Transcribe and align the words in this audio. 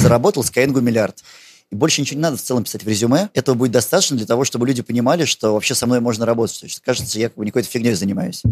заработал 0.00 0.42
Skyeng 0.42 0.80
миллиард. 0.80 1.22
И 1.70 1.76
больше 1.76 2.00
ничего 2.00 2.16
не 2.16 2.22
надо 2.22 2.36
в 2.36 2.42
целом 2.42 2.64
писать 2.64 2.82
в 2.82 2.88
резюме. 2.88 3.28
Этого 3.34 3.54
будет 3.54 3.72
достаточно 3.72 4.16
для 4.16 4.26
того, 4.26 4.44
чтобы 4.44 4.66
люди 4.66 4.82
понимали, 4.82 5.24
что 5.24 5.52
вообще 5.52 5.74
со 5.74 5.86
мной 5.86 6.00
можно 6.00 6.26
работать. 6.26 6.58
То 6.58 6.66
есть, 6.66 6.80
кажется, 6.80 7.18
я 7.18 7.28
как 7.28 7.38
бы 7.38 7.44
не 7.44 7.50
какой-то 7.50 7.68
фигней 7.68 7.94
занимаюсь. 7.94 8.42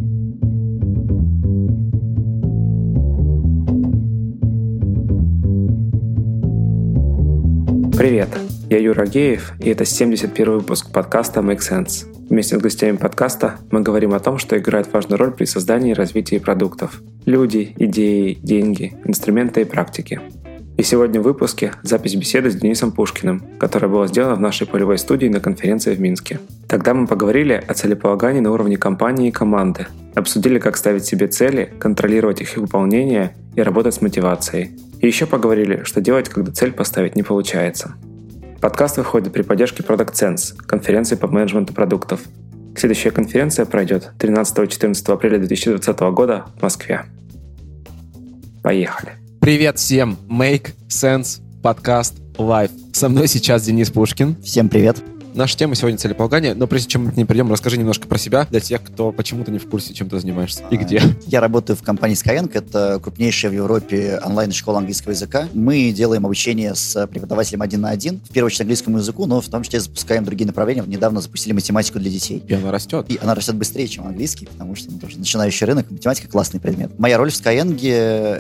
Привет, 7.97 8.29
я 8.71 8.79
Юра 8.79 9.07
Геев, 9.07 9.55
и 9.59 9.71
это 9.71 9.85
71 9.85 10.59
выпуск 10.59 10.93
подкаста 10.93 11.41
Make 11.41 11.59
Sense. 11.59 12.07
Вместе 12.29 12.57
с 12.57 12.63
гостями 12.63 12.97
подкаста 12.97 13.59
мы 13.73 13.81
говорим 13.81 14.15
о 14.15 14.21
том, 14.21 14.39
что 14.39 14.57
играет 14.57 14.93
важную 14.93 15.19
роль 15.19 15.33
при 15.33 15.47
создании 15.47 15.91
и 15.91 15.95
развитии 15.95 16.39
продуктов. 16.39 17.03
Люди, 17.25 17.75
идеи, 17.77 18.39
деньги, 18.41 18.97
инструменты 19.05 19.63
и 19.63 19.65
практики. 19.65 20.21
И 20.79 20.85
сегодня 20.85 21.21
в 21.21 21.25
выпуске 21.25 21.73
запись 21.83 22.15
беседы 22.15 22.53
с 22.53 22.55
Денисом 22.55 22.93
Пушкиным, 22.93 23.43
которая 23.59 23.91
была 23.91 24.07
сделана 24.07 24.37
в 24.37 24.41
нашей 24.41 24.65
полевой 24.65 24.97
студии 24.97 25.27
на 25.27 25.41
конференции 25.41 25.93
в 25.93 26.01
Минске. 26.01 26.39
Тогда 26.69 26.95
мы 26.95 27.09
поговорили 27.09 27.53
о 27.67 27.75
целеполагании 27.75 28.39
на 28.39 28.53
уровне 28.53 28.77
компании 28.77 29.29
и 29.29 29.33
команды, 29.33 29.89
обсудили, 30.15 30.61
как 30.61 30.77
ставить 30.77 31.05
себе 31.05 31.27
цели, 31.27 31.75
контролировать 31.81 32.43
их 32.43 32.57
выполнение 32.57 33.35
и 33.57 33.61
работать 33.61 33.95
с 33.95 34.01
мотивацией. 34.01 34.71
И 35.01 35.07
еще 35.09 35.27
поговорили, 35.27 35.83
что 35.83 36.01
делать, 36.01 36.29
когда 36.29 36.53
цель 36.53 36.71
поставить 36.71 37.17
не 37.17 37.25
получается. 37.25 37.97
Подкаст 38.61 38.99
выходит 38.99 39.33
при 39.33 39.43
поддержке 39.43 39.83
Product 39.83 40.13
Sense, 40.13 40.57
конференции 40.65 41.17
по 41.17 41.27
менеджменту 41.27 41.75
продуктов. 41.75 42.21
Следующая 42.77 43.11
конференция 43.11 43.67
пройдет 43.67 44.13
13-14 44.21 45.13
апреля 45.13 45.39
2020 45.39 46.01
года 46.13 46.45
в 46.57 46.63
Москве. 46.63 47.05
Поехали! 48.63 49.28
Привет 49.41 49.79
всем! 49.79 50.19
Make 50.29 50.75
Sense 50.89 51.41
подкаст 51.63 52.15
Live. 52.37 52.71
Со 52.93 53.09
мной 53.09 53.29
сейчас 53.29 53.63
Денис 53.63 53.91
Пушкин. 53.91 54.37
Всем 54.43 54.69
привет. 54.69 55.03
Наша 55.39 55.57
тема 55.57 55.77
сегодня 55.77 55.97
целеполагание, 55.97 56.53
но 56.53 56.67
прежде 56.67 56.89
чем 56.89 57.05
мы 57.05 57.13
к 57.13 57.17
ней 57.17 57.25
придем, 57.25 57.49
расскажи 57.53 57.79
немножко 57.79 58.09
про 58.09 58.19
себя 58.19 58.49
для 58.51 58.59
тех, 58.59 58.83
кто 58.83 59.13
почему-то 59.13 59.53
не 59.53 59.61
в 59.61 59.71
курсе, 59.71 59.95
чем 59.95 60.09
ты 60.09 60.19
занимаешься 60.19 60.65
и 60.69 60.77
где. 60.77 61.01
Я 61.27 61.41
работаю 61.41 61.77
в 61.77 61.83
компании 61.83 62.17
Skyeng, 62.17 62.51
это 62.53 62.99
крупнейшая 63.01 63.53
в 63.53 63.55
Европе 63.55 64.21
онлайн-школа 64.25 64.79
английского 64.79 65.13
языка. 65.13 65.47
Мы 65.55 65.93
делаем 65.93 66.27
обучение 66.27 66.75
с 66.75 67.07
преподавателем 67.07 67.63
один 67.63 67.83
на 67.83 67.91
один, 67.91 68.21
в 68.29 68.33
первую 68.33 68.49
очередь 68.49 68.63
английскому 68.63 68.99
языку, 68.99 69.27
но 69.27 69.41
в 69.41 69.47
том 69.49 69.63
числе 69.63 69.79
запускаем 69.79 70.25
другие 70.25 70.45
направления. 70.45 70.83
Недавно 70.85 71.21
запустили 71.21 71.53
математику 71.53 72.01
для 72.01 72.11
детей. 72.11 72.43
И 72.45 72.55
она 72.55 72.73
растет. 72.73 73.07
И 73.09 73.21
она 73.23 73.37
растет 73.37 73.55
быстрее, 73.55 73.87
чем 73.87 74.09
английский, 74.09 74.47
потому 74.47 74.75
что 74.75 74.91
ну, 74.91 74.99
тоже 74.99 75.19
начинающий 75.19 75.67
рынок, 75.67 75.89
математика 75.89 76.27
классный 76.27 76.59
предмет. 76.59 76.99
Моя 76.99 77.17
роль 77.17 77.31
в 77.31 77.35
Skyeng 77.35 77.81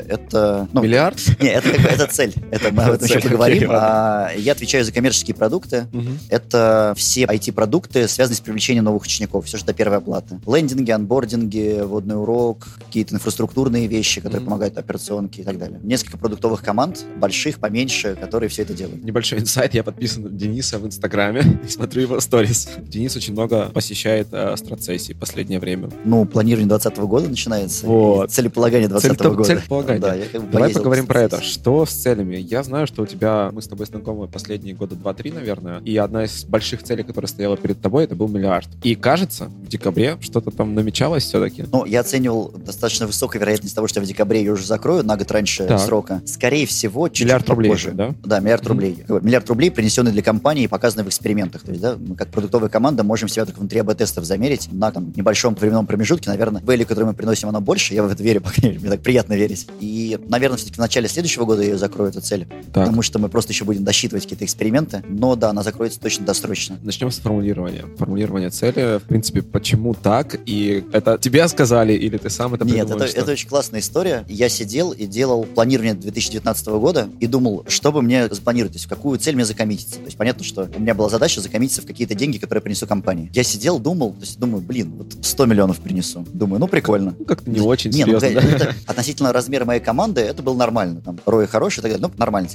это... 0.08 0.66
Ну, 0.72 0.82
Миллиард? 0.82 1.20
Нет, 1.40 1.64
это, 1.64 1.80
это 1.80 2.06
цель. 2.08 2.34
Это 2.50 2.72
мы 2.72 2.82
об 2.82 2.94
этом 2.94 3.06
еще 3.06 3.20
поговорим. 3.20 3.70
А, 3.72 4.32
я 4.36 4.50
отвечаю 4.50 4.84
за 4.84 4.90
коммерческие 4.90 5.36
продукты. 5.36 5.86
Это 6.28 6.87
все 6.94 7.24
IT-продукты, 7.24 8.08
связанные 8.08 8.36
с 8.36 8.40
привлечением 8.40 8.84
новых 8.84 9.02
учеников. 9.02 9.46
Все, 9.46 9.56
что 9.56 9.66
до 9.68 9.74
первой 9.74 9.98
оплаты. 9.98 10.40
Лендинги, 10.46 10.90
анбординги, 10.90 11.80
водный 11.82 12.20
урок, 12.20 12.66
какие-то 12.86 13.14
инфраструктурные 13.14 13.86
вещи, 13.86 14.20
которые 14.20 14.44
помогают 14.44 14.78
операционке 14.78 15.42
и 15.42 15.44
так 15.44 15.58
далее. 15.58 15.80
Несколько 15.82 16.18
продуктовых 16.18 16.62
команд, 16.62 17.04
больших, 17.16 17.58
поменьше, 17.58 18.16
которые 18.16 18.48
все 18.48 18.62
это 18.62 18.74
делают. 18.74 19.04
Небольшой 19.04 19.40
инсайт. 19.40 19.74
Я 19.74 19.82
подписан 19.84 20.22
на 20.24 20.28
Дениса 20.30 20.78
в 20.78 20.86
Инстаграме 20.86 21.60
и 21.64 21.68
смотрю 21.68 22.02
его 22.02 22.20
сторис. 22.20 22.68
Денис 22.78 23.14
очень 23.16 23.32
много 23.32 23.68
посещает 23.70 24.28
э, 24.32 24.54
в 24.56 25.18
последнее 25.18 25.60
время. 25.60 25.90
Ну, 26.04 26.24
планирование 26.24 26.68
2020 26.68 26.98
года 27.08 27.28
начинается. 27.28 27.86
Вот. 27.86 28.30
Целеполагание 28.30 28.88
2020 28.88 29.18
Цель- 29.20 29.36
года. 29.36 29.44
целеполагание. 29.44 30.00
Да, 30.00 30.14
я 30.14 30.26
как 30.26 30.42
бы 30.44 30.52
Давай 30.52 30.72
поговорим 30.72 31.06
по 31.06 31.14
про 31.14 31.22
это. 31.22 31.42
Что 31.42 31.86
с 31.86 31.90
целями? 31.90 32.36
Я 32.36 32.62
знаю, 32.62 32.86
что 32.86 33.02
у 33.02 33.06
тебя, 33.06 33.50
мы 33.52 33.62
с 33.62 33.66
тобой 33.68 33.86
знакомы 33.86 34.28
последние 34.28 34.74
года 34.74 34.94
2-3, 34.94 35.34
наверное, 35.34 35.80
и 35.80 35.96
одна 35.96 36.24
из 36.24 36.44
больших 36.44 36.77
целей, 36.82 37.02
которая 37.02 37.28
стояла 37.28 37.56
перед 37.56 37.80
тобой, 37.80 38.04
это 38.04 38.14
был 38.14 38.28
миллиард. 38.28 38.68
И 38.82 38.94
кажется, 38.94 39.46
в 39.46 39.68
декабре 39.68 40.16
что-то 40.20 40.50
там 40.50 40.74
намечалось 40.74 41.24
все-таки. 41.24 41.64
Ну, 41.72 41.84
я 41.84 42.00
оценивал 42.00 42.52
достаточно 42.64 43.06
высокая 43.06 43.40
вероятность 43.40 43.74
того, 43.74 43.86
что 43.88 44.00
я 44.00 44.04
в 44.04 44.08
декабре 44.08 44.40
ее 44.40 44.52
уже 44.52 44.66
закрою 44.66 45.04
на 45.04 45.16
год 45.16 45.30
раньше 45.30 45.64
Так. 45.66 45.80
срока. 45.80 46.22
Скорее 46.24 46.66
всего, 46.66 47.08
чуть-чуть 47.08 47.26
Миллиард 47.26 47.48
рублей, 47.48 47.68
попозже. 47.70 47.90
да? 47.92 48.14
Да, 48.24 48.40
миллиард 48.40 48.62
Мгм. 48.62 48.68
рублей. 48.72 49.04
Миллиард 49.08 49.48
рублей, 49.48 49.70
принесенный 49.70 50.12
для 50.12 50.22
компании 50.22 50.64
и 50.64 50.68
показанный 50.68 51.04
в 51.04 51.08
экспериментах. 51.08 51.62
То 51.62 51.70
есть, 51.70 51.82
да, 51.82 51.96
мы 51.98 52.14
как 52.16 52.28
продуктовая 52.28 52.68
команда 52.68 53.04
можем 53.04 53.28
себя 53.28 53.44
только 53.44 53.58
внутри 53.60 53.80
АБ-тестов 53.80 54.24
замерить 54.24 54.68
на 54.72 54.90
там, 54.90 55.12
небольшом 55.16 55.54
временном 55.54 55.86
промежутке. 55.86 56.30
Наверное, 56.30 56.62
value, 56.62 56.84
который 56.84 57.04
мы 57.04 57.14
приносим, 57.14 57.48
оно 57.48 57.60
больше. 57.60 57.94
Я 57.94 58.02
в 58.02 58.10
это 58.10 58.22
верю, 58.22 58.40
по 58.42 58.50
крайней 58.50 58.68
мере, 58.70 58.80
мне 58.80 58.90
так 58.90 59.00
приятно 59.02 59.34
верить. 59.34 59.66
И, 59.80 60.18
наверное, 60.28 60.56
все-таки 60.56 60.76
в 60.76 60.80
начале 60.80 61.08
следующего 61.08 61.44
года 61.44 61.62
я 61.62 61.70
ее 61.70 61.78
закрою, 61.78 62.10
эту 62.10 62.20
цель. 62.20 62.46
Так. 62.72 62.84
Потому 62.84 63.02
что 63.02 63.18
мы 63.18 63.28
просто 63.28 63.52
еще 63.52 63.64
будем 63.64 63.84
досчитывать 63.84 64.24
какие-то 64.24 64.44
эксперименты. 64.44 65.02
Но 65.08 65.36
да, 65.36 65.50
она 65.50 65.62
закроется 65.62 66.00
точно 66.00 66.24
досрочно. 66.26 66.48
Начнем 66.82 67.10
с 67.10 67.18
формулирования. 67.18 67.84
Формулирование 67.96 68.50
цели, 68.50 68.98
в 68.98 69.02
принципе, 69.04 69.42
почему 69.42 69.94
так? 69.94 70.38
И 70.46 70.84
это 70.92 71.18
тебе 71.18 71.46
сказали 71.48 71.92
или 71.92 72.16
ты 72.16 72.30
сам 72.30 72.54
это 72.54 72.64
Нет, 72.64 72.86
придумал? 72.86 72.96
это, 73.02 73.08
что? 73.08 73.20
это 73.20 73.32
очень 73.32 73.48
классная 73.48 73.80
история. 73.80 74.24
Я 74.28 74.48
сидел 74.48 74.92
и 74.92 75.06
делал 75.06 75.44
планирование 75.44 75.94
2019 75.94 76.66
года 76.68 77.08
и 77.20 77.26
думал, 77.26 77.64
что 77.68 77.92
бы 77.92 78.02
мне 78.02 78.28
запланировать, 78.28 78.72
то 78.72 78.76
есть 78.76 78.86
в 78.86 78.88
какую 78.88 79.18
цель 79.18 79.34
мне 79.34 79.44
закоммититься. 79.44 79.96
То 79.96 80.04
есть 80.06 80.16
понятно, 80.16 80.44
что 80.44 80.68
у 80.74 80.80
меня 80.80 80.94
была 80.94 81.08
задача 81.08 81.40
закоммититься 81.40 81.82
в 81.82 81.86
какие-то 81.86 82.14
деньги, 82.14 82.38
которые 82.38 82.62
принесу 82.62 82.86
компании. 82.86 83.30
Я 83.34 83.42
сидел, 83.42 83.78
думал, 83.78 84.12
то 84.12 84.20
есть 84.20 84.38
думаю, 84.38 84.62
блин, 84.62 84.92
вот 84.96 85.14
100 85.24 85.46
миллионов 85.46 85.78
принесу. 85.78 86.26
Думаю, 86.32 86.60
ну 86.60 86.68
прикольно. 86.68 87.14
Ну, 87.18 87.24
как-то 87.24 87.50
не 87.50 87.60
очень 87.60 87.90
Не, 87.90 88.04
ну, 88.04 88.20
серьезно, 88.20 88.40
да? 88.40 88.56
это 88.56 88.74
относительно 88.86 89.32
размера 89.32 89.64
моей 89.64 89.80
команды, 89.80 90.20
это 90.20 90.42
было 90.42 90.54
нормально. 90.54 91.00
Там, 91.00 91.18
Рой 91.26 91.46
хороший, 91.46 91.80
и 91.80 91.82
так 91.82 91.92
далее. 91.92 92.08
Ну, 92.08 92.12
нормально. 92.18 92.48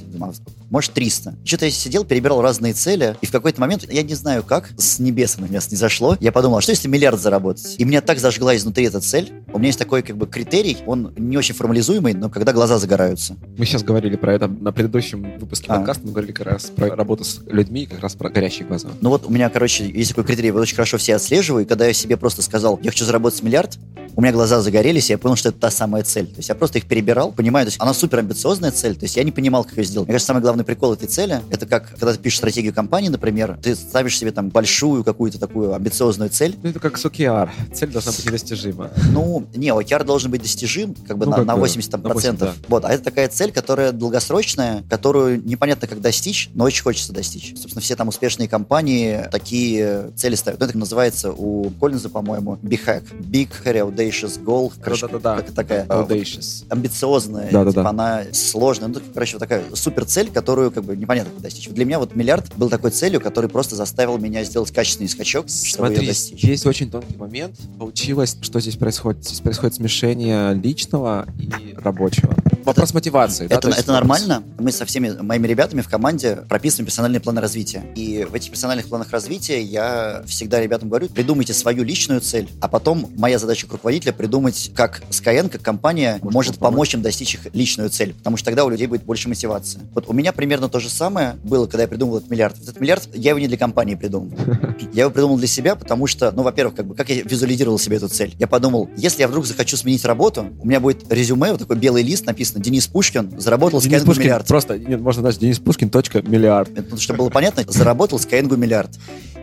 Может, 0.70 0.92
300. 0.92 1.36
Что-то 1.44 1.66
я 1.66 1.70
сидел, 1.70 2.04
перебирал 2.04 2.42
разные 2.42 2.72
цели, 2.72 3.16
и 3.20 3.26
в 3.26 3.30
какой-то 3.30 3.60
момент, 3.60 3.84
я 3.94 4.02
не 4.02 4.14
знаю 4.14 4.42
как, 4.42 4.70
с 4.76 4.98
небес 4.98 5.38
на 5.38 5.44
меня 5.44 5.60
не 5.70 5.76
зашло, 5.76 6.16
я 6.20 6.32
подумал, 6.32 6.58
а 6.58 6.60
что 6.60 6.72
если 6.72 6.88
миллиард 6.88 7.20
заработать? 7.20 7.76
И 7.78 7.84
меня 7.84 8.00
так 8.00 8.18
зажгла 8.18 8.56
изнутри 8.56 8.86
эта 8.86 9.00
цель. 9.00 9.32
У 9.54 9.58
меня 9.58 9.68
есть 9.68 9.78
такой 9.78 10.02
как 10.02 10.16
бы 10.16 10.26
критерий, 10.26 10.78
он 10.84 11.12
не 11.16 11.36
очень 11.36 11.54
формализуемый, 11.54 12.12
но 12.12 12.28
когда 12.28 12.52
глаза 12.52 12.76
загораются. 12.78 13.36
Мы 13.56 13.64
сейчас 13.66 13.84
говорили 13.84 14.16
про 14.16 14.34
это 14.34 14.48
на 14.48 14.72
предыдущем 14.72 15.38
выпуске 15.38 15.66
А. 15.68 15.76
подкаста, 15.76 16.04
мы 16.04 16.10
говорили 16.10 16.32
как 16.32 16.48
раз 16.48 16.64
про 16.64 16.88
работу 16.96 17.22
с 17.22 17.40
людьми, 17.46 17.86
как 17.86 18.00
раз 18.00 18.16
про 18.16 18.30
горящие 18.30 18.66
глаза. 18.66 18.88
Ну 19.00 19.10
вот 19.10 19.26
у 19.26 19.30
меня, 19.30 19.48
короче, 19.50 19.88
есть 19.88 20.08
такой 20.08 20.24
критерий, 20.24 20.48
я 20.48 20.54
очень 20.54 20.74
хорошо 20.74 20.98
все 20.98 21.14
отслеживаю, 21.14 21.64
и 21.64 21.68
когда 21.68 21.86
я 21.86 21.92
себе 21.92 22.16
просто 22.16 22.42
сказал, 22.42 22.80
я 22.82 22.90
хочу 22.90 23.04
заработать 23.04 23.44
миллиард, 23.44 23.78
у 24.16 24.20
меня 24.20 24.32
глаза 24.32 24.60
загорелись, 24.60 25.10
и 25.10 25.12
я 25.12 25.18
понял, 25.18 25.34
что 25.36 25.48
это 25.48 25.58
та 25.58 25.70
самая 25.70 26.04
цель. 26.04 26.26
То 26.26 26.36
есть 26.36 26.48
я 26.48 26.54
просто 26.54 26.78
их 26.78 26.86
перебирал, 26.86 27.32
понимаю, 27.32 27.66
то 27.66 27.68
есть 27.68 27.80
она 27.80 27.92
супер 27.94 28.20
амбициозная 28.20 28.70
цель, 28.70 28.94
то 28.94 29.04
есть 29.04 29.16
я 29.16 29.24
не 29.24 29.32
понимал, 29.32 29.64
как 29.64 29.76
ее 29.76 29.84
сделать. 29.84 30.08
Мне 30.08 30.14
кажется, 30.14 30.28
самый 30.28 30.40
главный 30.40 30.64
прикол 30.64 30.92
этой 30.94 31.08
цели, 31.08 31.40
это 31.50 31.66
как, 31.66 31.90
когда 31.90 32.12
ты 32.12 32.18
пишешь 32.18 32.38
стратегию 32.38 32.72
компании, 32.72 33.08
например, 33.08 33.58
ты 33.62 33.74
ставишь 33.74 34.16
себе 34.18 34.30
там 34.30 34.50
большую 34.50 35.02
какую-то 35.04 35.38
такую 35.40 35.74
амбициозную 35.74 36.30
цель, 36.30 36.56
Ну, 36.62 36.70
это 36.70 36.78
как 36.80 36.96
с 36.96 37.04
OKR. 37.04 37.50
Цель 37.72 37.90
должна 37.90 38.12
быть 38.12 38.24
недостижима. 38.24 38.90
ну, 39.12 39.43
не, 39.54 39.68
OKR 39.68 40.04
должен 40.04 40.30
быть 40.30 40.42
достижим 40.42 40.94
как 41.06 41.18
бы 41.18 41.24
Ну, 41.26 41.30
на, 41.32 41.36
как 41.38 41.46
на 41.46 41.54
бы, 41.54 41.60
80 41.60 41.90
там, 41.90 42.02
на 42.02 42.08
80, 42.10 42.38
процентов. 42.38 42.68
Вот, 42.68 42.84
а 42.84 42.92
это 42.92 43.04
такая 43.04 43.28
цель, 43.28 43.52
которая 43.52 43.92
долгосрочная, 43.92 44.84
которую 44.88 45.44
непонятно 45.44 45.86
как 45.88 46.00
достичь, 46.00 46.50
но 46.54 46.64
очень 46.64 46.82
хочется 46.82 47.12
достичь. 47.12 47.50
Собственно, 47.56 47.80
все 47.80 47.96
там 47.96 48.08
успешные 48.08 48.48
компании 48.48 49.28
такие 49.30 50.10
цели 50.16 50.34
ставят. 50.34 50.60
Ну, 50.60 50.66
это 50.66 50.78
называется 50.78 51.32
у 51.32 51.70
Коллинза, 51.80 52.08
по-моему, 52.08 52.58
Hack. 52.62 53.04
Big, 53.20 53.48
Hairy, 53.64 53.88
Audacious 53.88 54.42
Goal. 54.42 54.72
Короче, 54.82 55.06
Да-да-да. 55.08 55.36
как- 55.42 55.52
такая 55.54 55.86
Audacious. 55.86 56.64
амбициозная, 56.68 57.50
Да-да-да. 57.50 57.70
типа, 57.80 57.88
она 57.88 58.22
сложная. 58.32 58.88
Ну, 58.88 59.00
короче, 59.12 59.34
вот 59.34 59.40
такая 59.40 59.62
супер 59.74 60.04
цель, 60.04 60.30
которую 60.30 60.70
как 60.70 60.84
бы 60.84 60.96
непонятно 60.96 61.32
как 61.32 61.42
достичь. 61.42 61.68
Для 61.68 61.84
меня 61.84 61.98
вот 61.98 62.14
миллиард 62.14 62.52
был 62.56 62.68
такой 62.68 62.90
целью, 62.90 63.20
который 63.20 63.48
просто 63.48 63.74
заставил 63.76 64.18
меня 64.18 64.44
сделать 64.44 64.70
качественный 64.72 65.08
скачок, 65.08 65.46
чтобы 65.48 65.88
ее 65.88 65.94
Смотри, 65.94 66.06
достичь. 66.08 66.42
здесь 66.42 66.66
очень 66.66 66.90
тонкий 66.90 67.16
момент. 67.16 67.56
Получилось, 67.78 68.36
что 68.40 68.60
здесь 68.60 68.76
происходит? 68.76 69.24
Здесь 69.34 69.42
происходит 69.42 69.74
смешение 69.74 70.54
личного 70.54 71.26
и 71.40 71.74
рабочего. 71.76 72.36
Вопрос 72.64 72.94
мотивации. 72.94 73.46
да, 73.46 73.56
Это, 73.56 73.62
то 73.62 73.68
есть 73.68 73.80
это 73.80 73.92
нормально. 73.92 74.42
Мы 74.58 74.72
со 74.72 74.86
всеми 74.86 75.10
моими 75.10 75.46
ребятами 75.46 75.82
в 75.82 75.88
команде 75.88 76.36
прописываем 76.48 76.86
персональные 76.86 77.20
планы 77.20 77.40
развития. 77.40 77.84
И 77.94 78.24
в 78.24 78.34
этих 78.34 78.52
персональных 78.52 78.86
планах 78.86 79.10
развития 79.10 79.60
я 79.60 80.22
всегда 80.26 80.60
ребятам 80.60 80.88
говорю, 80.88 81.08
придумайте 81.08 81.52
свою 81.52 81.82
личную 81.84 82.20
цель, 82.20 82.48
а 82.60 82.68
потом 82.68 83.10
моя 83.18 83.38
задача 83.38 83.66
как 83.66 83.72
руководителя 83.72 84.12
придумать, 84.12 84.70
как 84.74 85.02
Skyeng, 85.10 85.50
как 85.50 85.62
компания, 85.62 86.20
может, 86.22 86.34
Может 86.34 86.58
помочь 86.58 86.94
им 86.94 87.02
достичь 87.02 87.34
их 87.34 87.52
личную 87.52 87.90
цель. 87.90 88.14
Потому 88.14 88.36
что 88.36 88.46
тогда 88.46 88.64
у 88.64 88.70
людей 88.70 88.86
будет 88.86 89.02
больше 89.02 89.28
мотивации. 89.28 89.80
Вот 89.92 90.08
у 90.08 90.12
меня 90.12 90.32
примерно 90.32 90.68
то 90.68 90.80
же 90.80 90.88
самое 90.88 91.36
было, 91.44 91.66
когда 91.66 91.82
я 91.82 91.88
придумал 91.88 92.18
этот 92.18 92.30
миллиард. 92.30 92.56
Этот 92.62 92.80
миллиард 92.80 93.08
я 93.12 93.30
его 93.30 93.40
не 93.40 93.48
для 93.48 93.58
компании 93.58 93.96
придумал. 93.96 94.32
Я 94.92 95.02
его 95.02 95.10
придумал 95.10 95.38
для 95.38 95.46
себя, 95.46 95.74
потому 95.74 96.06
что, 96.06 96.30
ну, 96.30 96.42
во-первых, 96.42 96.76
как 96.76 96.86
бы, 96.86 96.94
как 96.94 97.08
я 97.08 97.22
визуализировал 97.22 97.78
себе 97.78 97.96
эту 97.96 98.08
цель? 98.08 98.34
Я 98.38 98.46
подумал, 98.46 98.88
если 98.96 99.23
я 99.24 99.28
вдруг 99.28 99.46
захочу 99.46 99.78
сменить 99.78 100.04
работу, 100.04 100.50
у 100.60 100.66
меня 100.66 100.80
будет 100.80 101.10
резюме, 101.10 101.52
вот 101.52 101.60
такой 101.60 101.76
белый 101.76 102.02
лист, 102.02 102.26
написано 102.26 102.62
Денис 102.62 102.86
Пушкин, 102.86 103.40
заработал 103.40 103.80
Денис 103.80 104.02
Skyeng 104.02 104.18
миллиард. 104.18 104.46
просто, 104.46 104.78
нет, 104.78 105.00
можно 105.00 105.22
даже 105.22 105.38
Денис 105.38 105.58
Пушкин, 105.58 105.88
точка, 105.88 106.20
миллиард. 106.20 106.70
Это, 106.76 106.98
чтобы 106.98 107.20
было 107.20 107.30
понятно, 107.30 107.64
заработал 107.66 108.18
Skyeng 108.18 108.54
миллиард. 108.54 108.90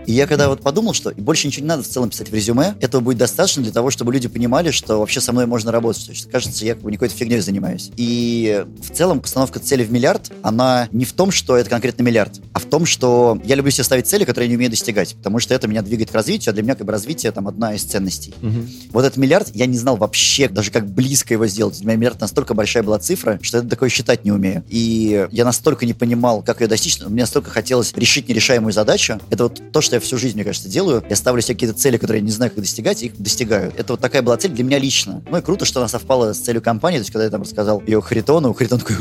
И 0.06 0.14
я 0.14 0.28
когда 0.28 0.50
вот 0.50 0.62
подумал, 0.62 0.94
что 0.94 1.12
больше 1.12 1.48
ничего 1.48 1.64
не 1.64 1.68
надо 1.68 1.84
в 1.84 1.88
целом 1.88 2.10
писать 2.10 2.30
в 2.30 2.34
резюме, 2.34 2.76
этого 2.80 3.02
будет 3.02 3.18
достаточно 3.18 3.64
для 3.64 3.72
того, 3.72 3.92
чтобы 3.92 4.14
люди 4.14 4.28
понимали, 4.28 4.72
что 4.72 5.00
вообще 5.00 5.22
со 5.22 5.32
мной 5.32 5.46
можно 5.46 5.72
работать. 5.72 6.06
То 6.06 6.12
есть, 6.12 6.30
кажется, 6.30 6.66
я 6.66 6.74
как 6.74 6.84
бы 6.84 6.92
не 6.92 6.98
какой-то 6.98 7.16
фигней 7.16 7.40
занимаюсь. 7.40 7.92
И 7.98 8.66
в 8.82 8.96
целом 8.96 9.22
постановка 9.22 9.60
цели 9.60 9.84
в 9.84 9.92
миллиард, 9.92 10.32
она 10.42 10.88
не 10.92 11.06
в 11.06 11.14
том, 11.14 11.32
что 11.32 11.58
это 11.58 11.70
конкретно 11.70 12.04
миллиард, 12.04 12.40
а 12.54 12.60
в 12.60 12.66
том, 12.66 12.86
что 12.86 13.40
я 13.44 13.56
люблю 13.56 13.72
себе 13.72 13.84
ставить 13.84 14.08
цели, 14.08 14.26
которые 14.26 14.48
я 14.48 14.50
не 14.50 14.56
умею 14.58 14.72
достигать, 14.72 15.16
потому 15.16 15.40
что 15.40 15.54
это 15.54 15.68
меня 15.68 15.82
двигает 15.82 16.12
к 16.12 16.14
развитию, 16.14 16.52
а 16.52 16.54
для 16.54 16.64
меня 16.64 16.76
как 16.76 16.86
бы 16.86 16.92
развитие 16.92 17.32
там 17.32 17.48
одна 17.48 17.76
из 17.76 17.84
ценностей. 17.84 18.34
Угу. 18.42 18.92
Вот 18.92 19.06
этот 19.06 19.18
миллиард 19.18 19.56
я 19.56 19.66
не 19.66 19.78
знал 19.78 19.98
вообще, 19.98 20.48
даже 20.50 20.72
как 20.72 20.88
близко 20.88 21.34
его 21.34 21.48
сделать. 21.48 21.78
Для 21.78 21.88
меня 21.88 21.98
миллиард 21.98 22.22
настолько 22.22 22.54
большая 22.54 22.84
была 22.84 23.00
цифра, 23.00 23.40
что 23.42 23.58
я 23.58 23.64
такое 23.64 23.90
считать 23.90 24.26
не 24.26 24.32
умею. 24.32 24.64
И 24.70 25.28
я 25.32 25.46
настолько 25.46 25.86
не 25.86 25.94
понимал, 25.94 26.42
как 26.42 26.62
ее 26.62 26.68
достичь, 26.68 27.00
мне 27.02 27.22
настолько 27.22 27.50
хотелось 27.50 27.94
решить 27.94 28.28
нерешаемую 28.30 28.74
задачу. 28.74 29.20
Это 29.30 29.44
вот 29.44 29.62
то, 29.72 29.82
что 29.82 29.91
я 29.96 30.00
всю 30.00 30.18
жизнь, 30.18 30.36
мне 30.36 30.44
кажется, 30.44 30.70
делаю. 30.70 31.04
Я 31.10 31.16
ставлю 31.16 31.42
себе 31.42 31.56
какие-то 31.56 31.78
цели, 31.78 31.98
которые 31.98 32.20
я 32.22 32.26
не 32.26 32.32
знаю, 32.32 32.52
как 32.52 32.62
достигать, 32.62 33.04
и 33.04 33.08
их 33.08 33.18
достигаю. 33.18 33.74
Это 33.78 33.94
вот 33.94 34.00
такая 34.00 34.22
была 34.22 34.38
цель 34.38 34.52
для 34.52 34.64
меня 34.64 34.80
лично. 34.80 35.22
Ну 35.30 35.38
и 35.38 35.42
круто, 35.42 35.66
что 35.66 35.80
она 35.80 35.88
совпала 35.88 36.34
с 36.34 36.40
целью 36.40 36.62
компании. 36.62 36.98
То 36.98 37.02
есть, 37.02 37.12
когда 37.12 37.26
я 37.26 37.30
там 37.30 37.42
рассказал 37.42 37.82
ее 37.86 38.02
Харитону, 38.02 38.54
Харитон 38.62 38.80
такой, 38.80 38.96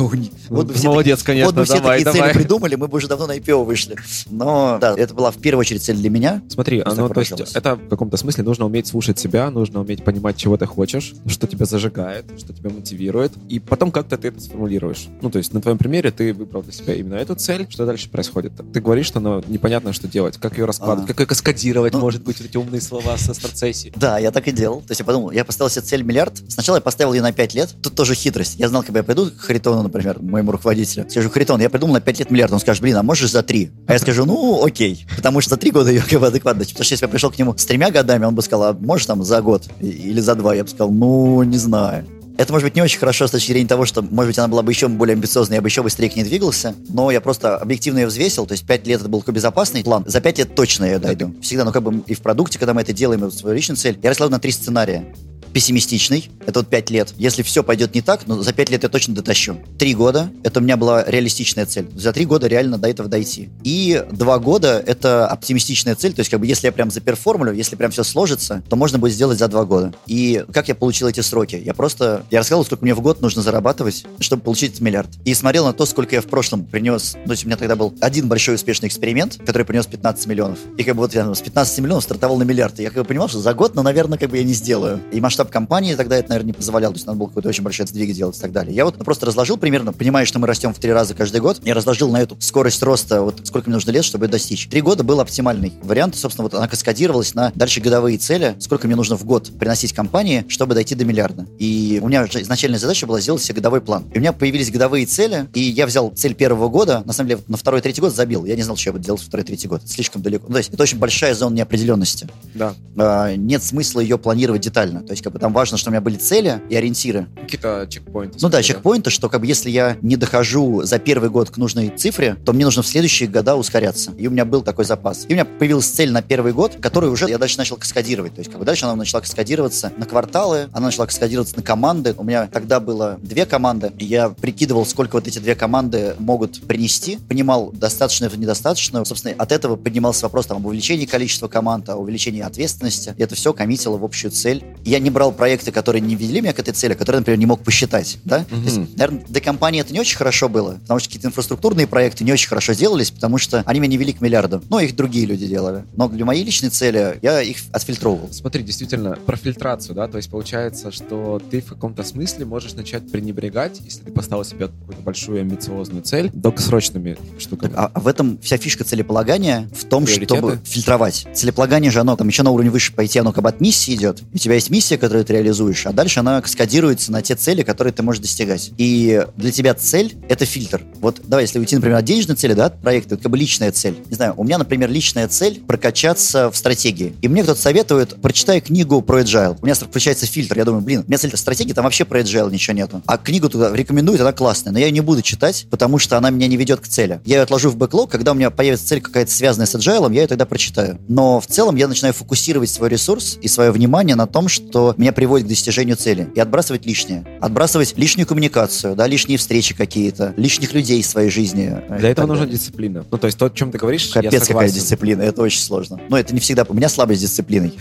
вот 0.48 0.66
бы 0.66 0.74
Молодец, 0.82 1.22
конечно, 1.22 1.46
Вот 1.46 1.54
бы 1.54 1.64
все 1.64 1.76
давай, 1.76 1.98
такие 1.98 2.12
давай. 2.12 2.32
цели 2.32 2.42
придумали, 2.42 2.74
мы 2.74 2.88
бы 2.88 2.96
уже 2.96 3.08
давно 3.08 3.26
на 3.26 3.36
IPO 3.36 3.64
вышли. 3.64 3.96
Но, 4.30 4.78
да, 4.80 4.94
это 4.96 5.14
была 5.14 5.30
в 5.30 5.36
первую 5.36 5.60
очередь 5.60 5.82
цель 5.82 5.96
для 5.96 6.10
меня. 6.10 6.42
Смотри, 6.48 6.82
ну, 6.84 7.08
то 7.08 7.20
есть 7.20 7.54
это 7.54 7.76
в 7.76 7.88
каком-то 7.88 8.16
смысле 8.16 8.44
нужно 8.44 8.66
уметь 8.66 8.86
слушать 8.86 9.18
себя, 9.18 9.50
нужно 9.50 9.80
уметь 9.80 10.04
понимать, 10.04 10.36
чего 10.36 10.56
ты 10.56 10.66
хочешь, 10.66 11.14
что 11.26 11.46
тебя 11.46 11.66
зажигает, 11.66 12.26
что 12.38 12.52
тебя 12.52 12.70
мотивирует, 12.70 13.32
и 13.48 13.58
потом 13.58 13.90
как-то 13.90 14.16
ты 14.16 14.28
это 14.28 14.40
сформулируешь. 14.40 15.08
Ну, 15.22 15.30
то 15.30 15.38
есть 15.38 15.52
на 15.52 15.60
твоем 15.60 15.78
примере 15.78 16.10
ты 16.10 16.32
выбрал 16.32 16.62
для 16.62 16.72
себя 16.72 16.94
именно 16.94 17.14
эту 17.14 17.34
цель, 17.34 17.66
что 17.68 17.86
дальше 17.86 18.08
происходит? 18.08 18.52
Ты 18.72 18.80
говоришь, 18.80 19.06
что 19.06 19.20
ну, 19.20 19.42
непонятно, 19.46 19.92
что 19.92 20.08
делать, 20.08 20.36
как 20.36 20.58
ее 20.58 20.64
а. 20.80 21.06
как 21.06 21.28
каскадировать, 21.28 21.92
ну, 21.92 22.00
может 22.00 22.22
быть, 22.22 22.38
вот 22.40 22.48
эти 22.48 22.56
умные 22.56 22.80
слова 22.80 23.16
со 23.16 23.34
старт-сессии. 23.34 23.92
Да, 24.00 24.18
я 24.18 24.30
так 24.30 24.48
и 24.48 24.52
делал. 24.52 24.80
То 24.80 24.92
есть 24.92 25.00
я 25.00 25.04
подумал, 25.04 25.30
я 25.30 25.44
поставил 25.44 25.70
себе 25.70 25.82
цель 25.82 26.02
миллиард. 26.02 26.42
Сначала 26.48 26.76
я 26.76 26.80
поставил 26.80 27.12
ее 27.12 27.20
на 27.20 27.32
5 27.32 27.54
лет. 27.54 27.74
Тут 27.82 27.94
тоже 27.94 28.14
хитрость. 28.14 28.58
Я 28.58 28.68
знал, 28.68 28.82
когда 28.82 29.00
я 29.00 29.04
пойду 29.04 29.30
к 29.30 29.38
Харитону, 29.38 29.82
например, 29.82 30.20
моему 30.20 30.52
руководителю, 30.52 31.08
скажу, 31.10 31.28
Харитон, 31.28 31.60
я 31.60 31.68
придумал 31.68 31.94
на 31.94 32.00
5 32.00 32.18
лет 32.20 32.30
миллиард. 32.30 32.52
Он 32.52 32.60
скажет, 32.60 32.82
блин, 32.82 32.96
а 32.96 33.02
можешь 33.02 33.30
за 33.30 33.42
3? 33.42 33.70
А 33.86 33.92
я 33.92 33.98
скажу, 33.98 34.24
ну, 34.24 34.64
окей. 34.64 35.06
Потому 35.16 35.40
что 35.40 35.50
за 35.50 35.56
3 35.58 35.70
года 35.70 35.90
ее 35.90 36.02
как 36.02 36.18
бы 36.20 36.26
адекватно. 36.26 36.64
Потому 36.64 36.84
что 36.84 36.94
если 36.94 37.04
я 37.04 37.08
пришел 37.08 37.30
к 37.30 37.38
нему 37.38 37.54
с 37.56 37.66
тремя 37.66 37.90
годами, 37.90 38.24
он 38.24 38.34
бы 38.34 38.42
сказал, 38.42 38.70
а 38.70 38.72
можешь 38.72 39.06
там 39.06 39.22
за 39.22 39.42
год 39.42 39.68
или 39.80 40.20
за 40.20 40.34
два? 40.34 40.54
Я 40.54 40.64
бы 40.64 40.70
сказал, 40.70 40.90
ну, 40.90 41.42
не 41.42 41.58
знаю. 41.58 42.06
Это 42.40 42.54
может 42.54 42.66
быть 42.66 42.74
не 42.74 42.80
очень 42.80 42.98
хорошо 42.98 43.26
с 43.26 43.32
точки 43.32 43.52
зрения 43.52 43.68
того, 43.68 43.84
что, 43.84 44.00
может 44.00 44.30
быть, 44.30 44.38
она 44.38 44.48
была 44.48 44.62
бы 44.62 44.72
еще 44.72 44.88
более 44.88 45.12
амбициозной, 45.12 45.56
я 45.56 45.60
бы 45.60 45.68
еще 45.68 45.82
быстрее 45.82 46.08
к 46.08 46.16
ней 46.16 46.24
двигался, 46.24 46.74
но 46.88 47.10
я 47.10 47.20
просто 47.20 47.58
объективно 47.58 47.98
ее 47.98 48.06
взвесил, 48.06 48.46
то 48.46 48.52
есть 48.52 48.66
5 48.66 48.86
лет 48.86 49.00
это 49.00 49.10
был 49.10 49.20
такой 49.20 49.34
безопасный 49.34 49.84
план, 49.84 50.04
за 50.06 50.22
5 50.22 50.38
лет 50.38 50.54
точно 50.54 50.86
я 50.86 50.98
дойду. 50.98 51.34
Всегда, 51.42 51.66
ну 51.66 51.70
как 51.70 51.82
бы 51.82 52.02
и 52.06 52.14
в 52.14 52.22
продукте, 52.22 52.58
когда 52.58 52.72
мы 52.72 52.80
это 52.80 52.94
делаем, 52.94 53.26
и 53.26 53.30
свою 53.30 53.54
личную 53.54 53.76
цель, 53.76 53.98
я 54.02 54.08
раскладываю 54.08 54.38
на 54.38 54.40
три 54.40 54.52
сценария 54.52 55.04
пессимистичный, 55.52 56.30
это 56.46 56.60
вот 56.60 56.68
5 56.68 56.90
лет. 56.90 57.14
Если 57.16 57.42
все 57.42 57.62
пойдет 57.62 57.94
не 57.94 58.02
так, 58.02 58.26
ну, 58.26 58.42
за 58.42 58.52
5 58.52 58.70
лет 58.70 58.82
я 58.82 58.88
точно 58.88 59.14
дотащу. 59.14 59.56
3 59.78 59.94
года, 59.94 60.30
это 60.42 60.60
у 60.60 60.62
меня 60.62 60.76
была 60.76 61.04
реалистичная 61.04 61.66
цель. 61.66 61.88
За 61.94 62.12
3 62.12 62.24
года 62.24 62.46
реально 62.46 62.78
до 62.78 62.88
этого 62.88 63.08
дойти. 63.08 63.50
И 63.62 64.04
2 64.10 64.38
года, 64.38 64.82
это 64.84 65.26
оптимистичная 65.26 65.94
цель, 65.94 66.12
то 66.12 66.20
есть 66.20 66.30
как 66.30 66.40
бы 66.40 66.46
если 66.46 66.66
я 66.66 66.72
прям 66.72 66.90
заперформлю, 66.90 67.52
если 67.52 67.76
прям 67.76 67.90
все 67.90 68.04
сложится, 68.04 68.62
то 68.68 68.76
можно 68.76 68.98
будет 68.98 69.12
сделать 69.12 69.38
за 69.38 69.48
2 69.48 69.64
года. 69.64 69.94
И 70.06 70.44
как 70.52 70.68
я 70.68 70.74
получил 70.74 71.08
эти 71.08 71.20
сроки? 71.20 71.60
Я 71.64 71.74
просто, 71.74 72.24
я 72.30 72.40
рассказал, 72.40 72.64
сколько 72.64 72.84
мне 72.84 72.94
в 72.94 73.00
год 73.00 73.20
нужно 73.20 73.42
зарабатывать, 73.42 74.04
чтобы 74.20 74.42
получить 74.42 74.80
миллиард. 74.80 75.10
И 75.24 75.34
смотрел 75.34 75.66
на 75.66 75.72
то, 75.72 75.86
сколько 75.86 76.14
я 76.14 76.20
в 76.20 76.26
прошлом 76.26 76.64
принес. 76.64 77.16
То 77.24 77.30
есть 77.32 77.44
у 77.44 77.46
меня 77.46 77.56
тогда 77.56 77.76
был 77.76 77.94
один 78.00 78.28
большой 78.28 78.54
успешный 78.54 78.88
эксперимент, 78.88 79.38
который 79.44 79.64
принес 79.64 79.86
15 79.86 80.26
миллионов. 80.26 80.58
И 80.76 80.84
как 80.84 80.96
бы 80.96 81.02
вот 81.02 81.14
я 81.14 81.34
с 81.34 81.40
15 81.40 81.78
миллионов 81.78 82.04
стартовал 82.04 82.36
на 82.38 82.42
миллиард. 82.42 82.78
И 82.80 82.82
я 82.82 82.90
как 82.90 83.02
бы 83.02 83.04
понимал, 83.04 83.28
что 83.28 83.38
за 83.40 83.54
год, 83.54 83.74
ну, 83.74 83.82
наверное, 83.82 84.18
как 84.18 84.30
бы 84.30 84.38
я 84.38 84.44
не 84.44 84.54
сделаю. 84.54 85.00
И 85.12 85.20
масштаб 85.20 85.39
масштаб 85.40 85.50
компании 85.50 85.94
тогда 85.94 86.18
это, 86.18 86.28
наверное, 86.28 86.48
не 86.48 86.52
позволял, 86.52 86.92
то 86.92 86.96
есть 86.96 87.06
надо 87.06 87.18
было 87.18 87.28
какой-то 87.28 87.48
очень 87.48 87.64
большой 87.64 87.86
сдвиг 87.86 88.14
делать 88.14 88.36
и 88.36 88.40
так 88.40 88.52
далее. 88.52 88.74
Я 88.74 88.84
вот 88.84 88.96
просто 88.96 89.24
разложил 89.24 89.56
примерно, 89.56 89.92
понимая, 89.92 90.26
что 90.26 90.38
мы 90.38 90.46
растем 90.46 90.74
в 90.74 90.78
три 90.78 90.92
раза 90.92 91.14
каждый 91.14 91.40
год, 91.40 91.60
я 91.64 91.74
разложил 91.74 92.10
на 92.10 92.20
эту 92.20 92.36
скорость 92.40 92.82
роста, 92.82 93.22
вот 93.22 93.40
сколько 93.44 93.70
мне 93.70 93.76
нужно 93.76 93.90
лет, 93.90 94.04
чтобы 94.04 94.26
ее 94.26 94.30
достичь. 94.30 94.68
Три 94.68 94.82
года 94.82 95.02
был 95.02 95.18
оптимальный 95.20 95.72
вариант, 95.82 96.16
собственно, 96.16 96.44
вот 96.44 96.54
она 96.54 96.68
каскадировалась 96.68 97.34
на 97.34 97.52
дальше 97.54 97.80
годовые 97.80 98.18
цели, 98.18 98.54
сколько 98.58 98.86
мне 98.86 98.96
нужно 98.96 99.16
в 99.16 99.24
год 99.24 99.50
приносить 99.58 99.94
компании, 99.94 100.44
чтобы 100.48 100.74
дойти 100.74 100.94
до 100.94 101.06
миллиарда. 101.06 101.46
И 101.58 102.00
у 102.02 102.08
меня 102.08 102.26
изначальная 102.26 102.78
задача 102.78 103.06
была 103.06 103.20
сделать 103.20 103.42
себе 103.42 103.56
годовой 103.56 103.80
план. 103.80 104.04
И 104.12 104.18
у 104.18 104.20
меня 104.20 104.34
появились 104.34 104.70
годовые 104.70 105.06
цели, 105.06 105.48
и 105.54 105.60
я 105.60 105.86
взял 105.86 106.10
цель 106.10 106.34
первого 106.34 106.68
года, 106.68 107.02
на 107.06 107.14
самом 107.14 107.28
деле, 107.30 107.40
на 107.48 107.56
второй, 107.56 107.80
третий 107.80 108.02
год 108.02 108.14
забил. 108.14 108.44
Я 108.44 108.56
не 108.56 108.62
знал, 108.62 108.76
что 108.76 108.90
я 108.90 108.92
буду 108.92 109.04
делать 109.04 109.22
второй, 109.22 109.44
третий 109.44 109.68
год. 109.68 109.82
Слишком 109.86 110.20
далеко. 110.20 110.46
Ну, 110.48 110.52
то 110.52 110.58
есть 110.58 110.70
это 110.70 110.82
очень 110.82 110.98
большая 110.98 111.34
зона 111.34 111.54
неопределенности. 111.54 112.28
Да. 112.54 112.74
А, 112.98 113.34
нет 113.34 113.62
смысла 113.62 114.00
ее 114.00 114.18
планировать 114.18 114.60
детально. 114.60 115.00
То 115.00 115.12
есть 115.12 115.22
как 115.30 115.34
бы 115.34 115.38
там 115.38 115.52
важно, 115.52 115.78
что 115.78 115.90
у 115.90 115.92
меня 115.92 116.00
были 116.00 116.16
цели 116.16 116.60
и 116.68 116.74
ориентиры. 116.74 117.28
Какие-то 117.40 117.86
чекпоинты. 117.88 118.38
Ну 118.42 118.48
да, 118.48 118.64
чекпоинты, 118.64 119.10
что 119.10 119.28
как 119.28 119.42
бы 119.42 119.46
если 119.46 119.70
я 119.70 119.96
не 120.02 120.16
дохожу 120.16 120.82
за 120.82 120.98
первый 120.98 121.30
год 121.30 121.50
к 121.50 121.56
нужной 121.56 121.90
цифре, 121.90 122.34
то 122.44 122.52
мне 122.52 122.64
нужно 122.64 122.82
в 122.82 122.86
следующие 122.88 123.28
года 123.28 123.54
ускоряться. 123.54 124.10
И 124.18 124.26
у 124.26 124.32
меня 124.32 124.44
был 124.44 124.62
такой 124.62 124.84
запас. 124.84 125.26
И 125.28 125.32
у 125.32 125.34
меня 125.34 125.44
появилась 125.44 125.86
цель 125.86 126.10
на 126.10 126.20
первый 126.20 126.52
год, 126.52 126.78
которую 126.82 127.12
уже 127.12 127.28
я 127.28 127.38
дальше 127.38 127.58
начал 127.58 127.76
каскадировать. 127.76 128.34
То 128.34 128.40
есть 128.40 128.50
как 128.50 128.58
бы 128.58 128.66
дальше 128.66 128.86
она 128.86 128.96
начала 128.96 129.20
каскадироваться 129.20 129.92
на 129.96 130.04
кварталы, 130.04 130.68
она 130.72 130.86
начала 130.86 131.06
каскадироваться 131.06 131.54
на 131.54 131.62
команды. 131.62 132.12
У 132.18 132.24
меня 132.24 132.48
тогда 132.48 132.80
было 132.80 133.16
две 133.22 133.46
команды, 133.46 133.92
и 133.98 134.04
я 134.04 134.30
прикидывал, 134.30 134.84
сколько 134.84 135.14
вот 135.14 135.28
эти 135.28 135.38
две 135.38 135.54
команды 135.54 136.16
могут 136.18 136.60
принести, 136.62 137.18
понимал, 137.28 137.70
достаточно 137.70 138.24
это 138.24 138.36
недостаточно. 138.36 139.04
Собственно, 139.04 139.32
от 139.38 139.52
этого 139.52 139.76
поднимался 139.76 140.26
вопрос 140.26 140.46
там, 140.46 140.56
об 140.56 140.66
увеличении 140.66 141.06
количества 141.06 141.46
команд, 141.46 141.88
о 141.88 141.98
увеличении 141.98 142.40
ответственности. 142.40 143.14
И 143.16 143.22
это 143.22 143.36
все 143.36 143.52
коммитило 143.52 143.96
в 143.96 144.04
общую 144.04 144.32
цель. 144.32 144.64
Я 144.84 144.98
не 144.98 145.10
брал 145.20 145.32
проекты, 145.32 145.70
которые 145.70 146.00
не 146.00 146.14
ввели 146.14 146.40
меня 146.40 146.54
к 146.54 146.58
этой 146.60 146.72
цели, 146.72 146.94
которые, 146.94 147.20
например, 147.20 147.38
не 147.38 147.44
мог 147.44 147.62
посчитать. 147.62 148.16
Да? 148.24 148.38
Mm-hmm. 148.38 148.44
То 148.48 148.64
есть, 148.64 148.96
наверное, 148.96 149.24
для 149.28 149.40
компании 149.42 149.82
это 149.82 149.92
не 149.92 150.00
очень 150.00 150.16
хорошо 150.16 150.48
было, 150.48 150.78
потому 150.80 150.98
что 150.98 151.10
какие-то 151.10 151.28
инфраструктурные 151.28 151.86
проекты 151.86 152.24
не 152.24 152.32
очень 152.32 152.48
хорошо 152.48 152.72
делались, 152.72 153.10
потому 153.10 153.36
что 153.36 153.62
они 153.66 153.80
меня 153.80 153.90
не 153.90 153.96
вели 153.98 154.14
к 154.14 154.22
миллиарду. 154.22 154.62
Но 154.70 154.80
их 154.80 154.96
другие 154.96 155.26
люди 155.26 155.46
делали. 155.46 155.84
Но 155.94 156.08
для 156.08 156.24
моей 156.24 156.42
личной 156.42 156.70
цели 156.70 157.18
я 157.20 157.42
их 157.42 157.58
отфильтровывал. 157.70 158.32
Смотри, 158.32 158.62
действительно, 158.62 159.18
про 159.26 159.36
фильтрацию, 159.36 159.94
да, 159.94 160.08
то 160.08 160.16
есть 160.16 160.30
получается, 160.30 160.90
что 160.90 161.38
ты 161.50 161.60
в 161.60 161.66
каком-то 161.66 162.02
смысле 162.02 162.46
можешь 162.46 162.72
начать 162.72 163.12
пренебрегать, 163.12 163.78
если 163.84 164.04
ты 164.04 164.12
поставил 164.12 164.46
себе 164.46 164.68
какую-то 164.68 165.02
большую 165.02 165.42
амбициозную 165.42 166.02
цель, 166.02 166.30
долгосрочными 166.32 167.18
штуками. 167.38 167.74
А, 167.76 167.90
а 167.92 168.00
в 168.00 168.06
этом 168.06 168.38
вся 168.38 168.56
фишка 168.56 168.84
целеполагания 168.84 169.68
в 169.78 169.84
том, 169.84 170.06
чтобы 170.06 170.60
фильтровать. 170.64 171.26
Целеполагание 171.34 171.90
же, 171.90 172.00
оно 172.00 172.16
там 172.16 172.28
еще 172.28 172.42
на 172.42 172.52
уровень 172.52 172.70
выше 172.70 172.94
пойти, 172.94 173.18
оно 173.18 173.34
как 173.34 173.44
бы 173.44 173.50
от 173.50 173.60
миссии 173.60 173.94
идет. 173.94 174.22
У 174.32 174.38
тебя 174.38 174.54
есть 174.54 174.70
миссия, 174.70 174.96
которую 175.10 175.24
ты 175.24 175.32
реализуешь, 175.32 175.86
а 175.86 175.92
дальше 175.92 176.20
она 176.20 176.40
каскадируется 176.40 177.10
на 177.10 177.20
те 177.20 177.34
цели, 177.34 177.64
которые 177.64 177.92
ты 177.92 178.00
можешь 178.00 178.22
достигать. 178.22 178.70
И 178.78 179.26
для 179.36 179.50
тебя 179.50 179.74
цель— 179.74 180.14
это 180.28 180.46
фильтр. 180.46 180.82
Вот 181.00 181.20
давай, 181.24 181.46
если 181.46 181.58
уйти, 181.58 181.74
например, 181.74 181.98
от 181.98 182.04
денежной 182.04 182.36
цели, 182.36 182.52
да, 182.52 182.66
от 182.66 182.80
проекта, 182.80 183.16
это 183.16 183.24
как 183.24 183.32
бы 183.32 183.36
личная 183.36 183.72
цель. 183.72 183.96
Не 184.08 184.14
знаю, 184.14 184.34
у 184.36 184.44
меня, 184.44 184.58
например, 184.58 184.88
личная 184.88 185.26
цель— 185.26 185.60
прокачаться 185.66 186.48
в 186.52 186.56
стратегии. 186.56 187.12
И 187.22 187.26
мне 187.26 187.42
кто-то 187.42 187.60
советует, 187.60 188.22
прочитай 188.22 188.60
книгу 188.60 189.02
про 189.02 189.22
agile. 189.22 189.58
У 189.60 189.66
меня 189.66 189.74
включается 189.74 190.26
фильтр. 190.26 190.56
Я 190.56 190.64
думаю, 190.64 190.82
блин, 190.82 191.00
у 191.00 191.08
меня 191.08 191.18
цель 191.18 191.36
стратегии, 191.36 191.72
там 191.72 191.82
вообще 191.82 192.04
про 192.04 192.20
agile 192.20 192.52
ничего 192.52 192.76
нету. 192.76 193.02
А 193.04 193.18
книгу 193.18 193.48
туда 193.48 193.74
рекомендуют, 193.74 194.20
она 194.20 194.32
классная, 194.32 194.72
но 194.72 194.78
я 194.78 194.86
ее 194.86 194.92
не 194.92 195.00
буду 195.00 195.22
читать, 195.22 195.66
потому 195.70 195.98
что 195.98 196.18
она 196.18 196.30
меня 196.30 196.46
не 196.46 196.56
ведет 196.56 196.78
к 196.78 196.86
цели. 196.86 197.20
Я 197.24 197.38
ее 197.38 197.42
отложу 197.42 197.70
в 197.70 197.76
бэклог, 197.76 198.08
когда 198.12 198.30
у 198.30 198.36
меня 198.36 198.50
появится 198.50 198.86
цель 198.86 199.00
какая-то 199.00 199.32
связанная 199.32 199.66
с 199.66 199.74
agile, 199.74 200.14
я 200.14 200.22
ее 200.22 200.28
тогда 200.28 200.46
прочитаю. 200.46 201.00
Но 201.08 201.40
в 201.40 201.48
целом 201.48 201.74
я 201.74 201.88
начинаю 201.88 202.14
фокусировать 202.14 202.70
свой 202.70 202.90
ресурс 202.90 203.38
и 203.42 203.48
свое 203.48 203.72
внимание 203.72 204.14
на 204.14 204.28
том, 204.28 204.46
что 204.46 204.94
меня 205.00 205.12
приводит 205.12 205.46
к 205.46 205.48
достижению 205.48 205.96
цели. 205.96 206.28
И 206.34 206.40
отбрасывать 206.40 206.86
лишнее. 206.86 207.24
Отбрасывать 207.40 207.96
лишнюю 207.96 208.26
коммуникацию, 208.26 208.94
да, 208.94 209.06
лишние 209.06 209.38
встречи 209.38 209.74
какие-то, 209.74 210.34
лишних 210.36 210.74
людей 210.74 211.02
в 211.02 211.06
своей 211.06 211.30
жизни. 211.30 211.74
Для 211.98 212.10
этого 212.10 212.26
нужна 212.26 212.46
дисциплина. 212.46 213.04
Ну, 213.10 213.18
то 213.18 213.26
есть 213.26 213.38
то, 213.38 213.46
о 213.46 213.50
чем 213.50 213.72
ты 213.72 213.78
говоришь, 213.78 214.08
Капец, 214.08 214.46
какая 214.46 214.70
дисциплина, 214.70 215.22
это 215.22 215.42
очень 215.42 215.60
сложно. 215.60 216.00
Но 216.08 216.18
это 216.18 216.34
не 216.34 216.40
всегда... 216.40 216.64
У 216.68 216.74
меня 216.74 216.88
слабость 216.88 217.20
с 217.20 217.22
дисциплиной. 217.22 217.72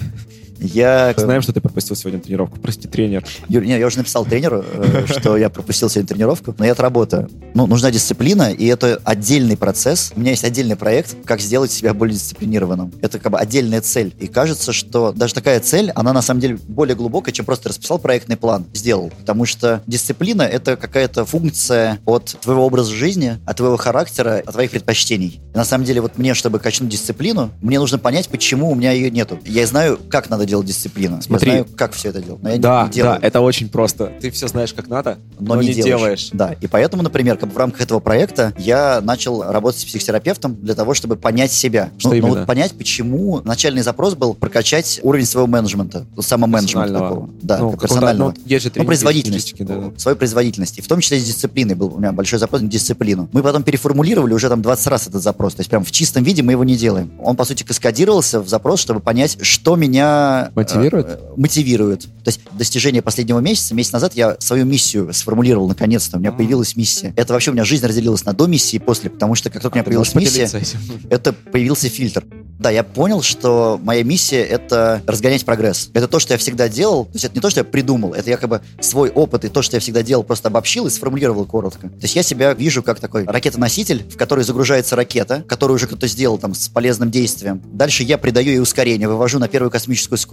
Я... 0.59 1.13
Знаем, 1.17 1.41
что 1.41 1.53
ты 1.53 1.61
пропустил 1.61 1.95
сегодня 1.95 2.19
тренировку. 2.19 2.59
Прости, 2.59 2.87
тренер. 2.87 3.25
Юр, 3.47 3.63
не, 3.63 3.77
я 3.77 3.85
уже 3.85 3.97
написал 3.97 4.25
тренеру, 4.25 4.63
э, 4.73 5.05
что 5.19 5.37
я 5.37 5.49
пропустил 5.49 5.89
сегодня 5.89 6.07
тренировку, 6.07 6.53
но 6.57 6.65
я 6.65 6.73
отработаю. 6.73 7.29
Ну, 7.53 7.65
нужна 7.67 7.91
дисциплина, 7.91 8.51
и 8.51 8.65
это 8.65 8.99
отдельный 9.03 9.57
процесс. 9.57 10.11
У 10.15 10.19
меня 10.19 10.31
есть 10.31 10.43
отдельный 10.43 10.75
проект, 10.75 11.15
как 11.25 11.39
сделать 11.39 11.71
себя 11.71 11.93
более 11.93 12.15
дисциплинированным. 12.15 12.91
Это 13.01 13.19
как 13.19 13.31
бы 13.31 13.39
отдельная 13.39 13.81
цель. 13.81 14.13
И 14.19 14.27
кажется, 14.27 14.73
что 14.73 15.11
даже 15.11 15.33
такая 15.33 15.59
цель, 15.59 15.91
она 15.95 16.13
на 16.13 16.21
самом 16.21 16.41
деле 16.41 16.57
более 16.67 16.95
глубокая, 16.95 17.33
чем 17.33 17.45
просто 17.45 17.69
расписал 17.69 17.99
проектный 17.99 18.37
план, 18.37 18.65
сделал. 18.73 19.11
Потому 19.19 19.45
что 19.45 19.81
дисциплина— 19.87 20.41
это 20.43 20.75
какая-то 20.75 21.25
функция 21.25 21.99
от 22.05 22.37
твоего 22.41 22.65
образа 22.65 22.93
жизни, 22.93 23.37
от 23.45 23.57
твоего 23.57 23.77
характера, 23.77 24.43
от 24.45 24.53
твоих 24.53 24.71
предпочтений. 24.71 25.41
И 25.53 25.57
на 25.57 25.65
самом 25.65 25.85
деле 25.85 26.01
вот 26.01 26.17
мне, 26.17 26.33
чтобы 26.33 26.59
качнуть 26.59 26.89
дисциплину, 26.89 27.51
мне 27.61 27.79
нужно 27.79 27.97
понять, 27.97 28.27
почему 28.29 28.71
у 28.71 28.75
меня 28.75 28.91
ее 28.91 29.09
нету. 29.09 29.39
Я 29.45 29.65
знаю, 29.65 29.99
как 30.09 30.29
надо 30.29 30.45
делать 30.49 30.67
дисциплина. 30.67 31.21
Смотри. 31.21 31.51
Я 31.51 31.57
знаю, 31.59 31.67
как 31.75 31.93
все 31.93 32.09
это 32.09 32.21
делать, 32.21 32.41
но 32.41 32.49
я 32.49 32.57
да, 32.57 32.83
не 32.85 32.91
делаю. 32.91 33.19
Да, 33.19 33.27
это 33.27 33.41
очень 33.41 33.69
просто. 33.69 34.11
Ты 34.19 34.31
все 34.31 34.47
знаешь, 34.47 34.73
как 34.73 34.87
надо, 34.87 35.17
но, 35.39 35.55
но 35.55 35.61
не, 35.61 35.69
не 35.69 35.73
делаешь. 35.75 35.99
делаешь. 35.99 36.29
Да, 36.33 36.55
и 36.59 36.67
поэтому, 36.67 37.03
например, 37.03 37.37
как 37.37 37.53
в 37.53 37.57
рамках 37.57 37.81
этого 37.81 37.99
проекта 37.99 38.53
я 38.57 39.01
начал 39.01 39.43
работать 39.43 39.81
с 39.81 39.85
психотерапевтом 39.85 40.55
для 40.55 40.75
того, 40.75 40.93
чтобы 40.93 41.15
понять 41.15 41.51
себя. 41.51 41.91
Что 41.97 42.09
ну, 42.09 42.15
именно? 42.15 42.27
Ну, 42.29 42.35
вот 42.39 42.47
понять, 42.47 42.73
почему 42.73 43.41
начальный 43.43 43.81
запрос 43.81 44.15
был 44.15 44.33
прокачать 44.33 44.99
уровень 45.03 45.25
своего 45.25 45.47
менеджмента, 45.47 46.05
самоменеджмента 46.19 46.93
такого. 46.93 47.29
Да, 47.41 47.59
ну, 47.59 47.77
персонального. 47.77 48.33
Ну, 48.35 48.43
есть 48.45 48.65
же 48.65 48.71
ну, 48.75 48.85
производительность. 48.85 49.55
Да. 49.59 49.91
Свою 49.97 50.17
производительность. 50.17 50.77
И 50.77 50.81
в 50.81 50.87
том 50.87 50.99
числе 50.99 51.19
с 51.19 51.25
дисциплиной 51.25 51.75
был 51.75 51.93
у 51.93 51.99
меня 51.99 52.11
большой 52.11 52.39
запрос 52.39 52.61
на 52.61 52.67
дисциплину. 52.67 53.29
Мы 53.31 53.43
потом 53.43 53.63
переформулировали 53.63 54.33
уже 54.33 54.49
там 54.49 54.61
20 54.61 54.87
раз 54.87 55.07
этот 55.07 55.21
запрос. 55.21 55.55
То 55.55 55.61
есть 55.61 55.69
прям 55.69 55.83
в 55.83 55.91
чистом 55.91 56.23
виде 56.23 56.43
мы 56.43 56.53
его 56.53 56.63
не 56.63 56.75
делаем. 56.75 57.11
Он, 57.21 57.35
по 57.35 57.45
сути, 57.45 57.63
каскадировался 57.63 58.39
в 58.41 58.47
запрос, 58.47 58.79
чтобы 58.79 58.99
понять, 58.99 59.37
что 59.41 59.75
меня... 59.75 60.38
Мотивирует? 60.55 61.07
Э, 61.07 61.19
мотивирует. 61.35 62.01
То 62.01 62.27
есть 62.27 62.41
достижение 62.51 63.01
последнего 63.01 63.39
месяца, 63.39 63.73
месяц 63.73 63.91
назад 63.91 64.13
я 64.15 64.37
свою 64.39 64.65
миссию 64.65 65.13
сформулировал 65.13 65.67
наконец-то. 65.67 66.17
У 66.17 66.19
меня 66.19 66.31
появилась 66.31 66.75
миссия. 66.75 67.13
Это 67.15 67.33
вообще 67.33 67.51
у 67.51 67.53
меня 67.53 67.65
жизнь 67.65 67.85
разделилась 67.85 68.25
на 68.25 68.33
до 68.33 68.47
миссии 68.47 68.77
и 68.77 68.79
после, 68.79 69.09
потому 69.09 69.35
что 69.35 69.49
как 69.49 69.61
только 69.61 69.75
у 69.75 69.77
меня 69.77 69.83
появилась 69.83 70.15
миссия, 70.15 70.49
это 71.09 71.33
появился 71.33 71.89
фильтр. 71.89 72.25
Да, 72.59 72.69
я 72.69 72.83
понял, 72.83 73.21
что 73.21 73.79
моя 73.81 74.03
миссия— 74.03 74.43
это 74.43 75.01
разгонять 75.07 75.45
прогресс. 75.45 75.89
Это 75.93 76.09
то, 76.09 76.19
что 76.19 76.33
я 76.33 76.37
всегда 76.37 76.67
делал. 76.67 77.05
То 77.05 77.11
есть 77.13 77.23
это 77.23 77.35
не 77.35 77.39
то, 77.39 77.49
что 77.49 77.61
я 77.61 77.63
придумал, 77.63 78.13
это 78.13 78.29
я 78.29 78.35
как 78.35 78.49
бы 78.49 78.61
свой 78.81 79.09
опыт 79.09 79.45
и 79.45 79.47
то, 79.47 79.61
что 79.61 79.77
я 79.77 79.79
всегда 79.79 80.03
делал, 80.03 80.23
просто 80.23 80.49
обобщил 80.49 80.85
и 80.85 80.89
сформулировал 80.89 81.45
коротко. 81.45 81.87
То 81.87 82.01
есть 82.01 82.17
я 82.17 82.23
себя 82.23 82.53
вижу 82.53 82.83
как 82.83 82.99
такой 82.99 83.23
ракетоноситель, 83.23 84.03
в 84.09 84.17
который 84.17 84.43
загружается 84.43 84.97
ракета, 84.97 85.45
которую 85.47 85.75
уже 85.75 85.87
кто-то 85.87 86.05
сделал 86.07 86.37
там 86.37 86.53
с 86.53 86.67
полезным 86.67 87.09
действием. 87.09 87.61
Дальше 87.71 88.03
я 88.03 88.17
придаю 88.17 88.47
ей 88.47 88.59
ускорение, 88.59 89.07
вывожу 89.07 89.39
на 89.39 89.47
первую 89.47 89.71
космическую 89.71 90.17
скорость. 90.17 90.28